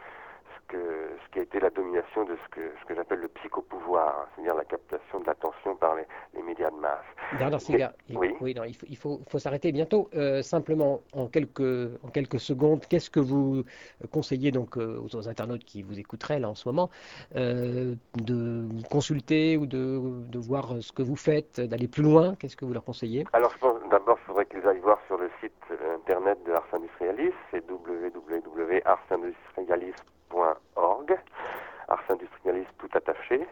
ce 0.72 1.32
qui 1.32 1.40
a 1.40 1.44
été 1.44 1.60
la 1.60 1.70
domination 1.70 2.26
de 2.26 2.36
ce 2.36 2.50
que, 2.50 2.62
ce 2.82 2.86
que 2.86 2.96
j'appelle 2.96 3.20
le 3.20 3.28
psychopouvoir, 3.28 4.28
c'est-à-dire 4.36 4.56
la 4.56 4.66
captation 4.66 5.20
de 5.20 5.26
l'attention 5.26 5.76
par 5.76 5.96
les, 5.96 6.06
médias 6.44 6.72
de 6.72 6.76
masse. 6.76 7.06
Bernard 7.38 7.62
Siga, 7.62 7.94
oui. 8.14 8.36
oui 8.42 8.54
non, 8.54 8.64
il 8.64 8.98
faut, 8.98 9.22
faut, 9.30 9.40
s'arrêter 9.40 9.72
bientôt. 9.72 10.10
Euh, 10.14 10.42
simplement, 10.42 11.02
en 11.14 11.28
quelques, 11.28 11.92
en 12.04 12.10
quelques 12.10 12.40
secondes, 12.40 12.86
qu'est-ce 12.88 13.10
que 13.10 13.20
vous 13.20 13.64
conseillez 14.12 14.52
donc 14.52 14.78
euh, 14.78 15.02
aux, 15.02 15.30
internautes 15.30 15.64
qui 15.64 15.84
vous 15.84 16.00
écouteraient 16.00 16.40
là 16.40 16.50
en 16.50 16.56
ce 16.56 16.68
moment 16.68 16.90
euh, 17.36 17.96
de 18.16 18.68
consulter 18.90 19.56
ou 19.58 19.66
de, 19.66 20.02
de, 20.28 20.40
voir 20.40 20.82
ce 20.82 20.92
que 20.92 21.02
vous 21.02 21.16
faites, 21.16 21.62
d'aller 21.62 21.88
plus 21.88 22.04
loin? 22.04 22.36
Qu'est-ce 22.36 22.58
que 22.58 22.66
vous 22.66 22.74
leur 22.74 22.84
conseillez? 22.84 23.26
Alors, 23.34 23.52
je 23.52 23.58
pense 23.60 23.76
d'abord, 23.90 24.18
il 24.22 24.26
faudrait 24.26 24.46
qu'ils 24.46 24.68
aillent 24.68 24.80
voir 24.80 25.00
sur 25.08 25.18
le 25.18 25.30
site 25.40 25.54
internet 25.96 26.38
de 26.46 26.52
Ars 26.52 26.68
Industrialis, 26.74 27.32
c'est 27.52 27.64
www.arsindustrialis.com 27.70 29.94
org, 30.76 31.18
Ars 31.88 32.04
Industrialis 32.10 32.68
tout 32.78 32.90
attaché, 32.94 33.46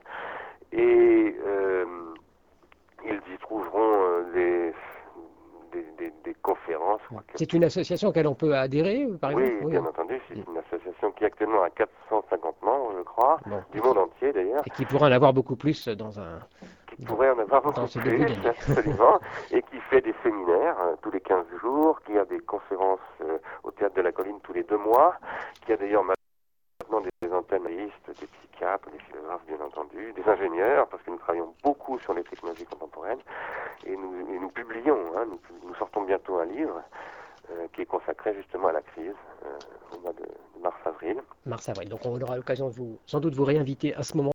et 0.71 1.36
euh, 1.45 1.86
ils 3.06 3.21
y 3.34 3.38
trouveront 3.39 3.80
euh, 3.80 4.71
des, 5.74 6.12
des, 6.24 6.34
conférences. 6.41 7.01
C'est 7.36 7.54
une 7.54 7.63
association 7.63 8.10
auquel 8.10 8.28
on 8.28 8.36
peut 8.36 8.56
adhérer, 8.56 9.08
par 9.19 9.32
exemple 9.32 9.52
Oui, 9.63 9.71
bien 9.71 9.86
entendu, 9.86 10.19
c'est 10.28 10.36
une 10.36 10.58
association 10.58 11.12
qui 11.12 11.26
actuellement 11.26 11.63
a 11.63 11.69
450 11.69 12.62
membres, 12.62 12.93
je 12.97 13.04
crois, 13.04 13.39
du 13.71 13.82
monde 13.82 13.97
entier 13.97 14.34
d'ailleurs. 14.34 14.63
Et 14.65 14.69
qui 14.71 14.86
pourrait 14.86 15.10
en 15.10 15.12
avoir 15.13 15.34
beaucoup 15.34 15.56
plus 15.56 15.88
dans 15.88 16.19
un... 16.19 16.39
Qui 16.88 17.06
pourrait 17.06 17.30
en 17.32 17.39
avoir 17.39 17.62
beaucoup 17.62 17.88
plus, 17.88 18.38
absolument, 18.45 19.19
et 19.52 19.62
qui 19.62 19.80
fait 19.89 20.02
des 20.02 20.13
séminaires 20.24 20.76
euh, 20.82 20.95
tous 21.02 21.12
les 21.12 21.21
15 21.21 21.45
jours, 21.62 22.02
qui 22.02 22.17
a 22.17 22.26
des 22.26 22.39
conférences 22.39 23.00
au 23.63 23.71
Théâtre 23.71 23.95
de 23.95 24.02
la 24.02 24.12
Colline 24.12 24.39
tous 24.43 24.54
les 24.54 24.63
deux 24.63 24.78
mois, 24.78 25.15
qui 25.65 25.71
a 25.71 25.78
d'ailleurs 25.78 26.04
des 27.21 27.34
antennistes, 27.34 28.08
des 28.08 28.28
psychiatres, 28.28 28.89
des 28.91 29.00
philosophes 29.00 29.45
bien 29.47 29.60
entendu, 29.65 30.13
des 30.13 30.30
ingénieurs, 30.30 30.88
parce 30.88 31.02
que 31.04 31.12
nous 31.12 31.17
travaillons 31.17 31.54
beaucoup 31.63 32.00
sur 32.00 32.13
les 32.13 32.24
technologies 32.24 32.65
contemporaines, 32.65 33.19
et 33.86 33.95
nous, 33.95 34.50
publions, 34.50 34.97
hein, 35.17 35.26
nous, 35.63 35.76
sortons 35.76 36.02
bientôt 36.02 36.39
un 36.39 36.45
livre 36.45 36.82
euh, 37.52 37.67
qui 37.74 37.82
est 37.82 37.86
consacré 37.86 38.34
justement 38.36 38.67
à 38.67 38.74
la 38.74 38.82
crise 38.82 39.15
euh, 39.45 39.95
au 39.95 40.00
mois 40.02 40.13
de 40.13 40.26
mars-avril. 40.62 41.21
Mars-avril, 41.45 41.89
donc 41.89 42.02
on 42.06 42.19
aura 42.21 42.31
l'occasion 42.42 42.70
de 42.70 42.74
sans 43.06 43.20
doute 43.20 43.36
vous 43.36 43.46
réinviter 43.46 43.94
à 43.96 44.04
ce 44.04 44.18
moment 44.18 44.31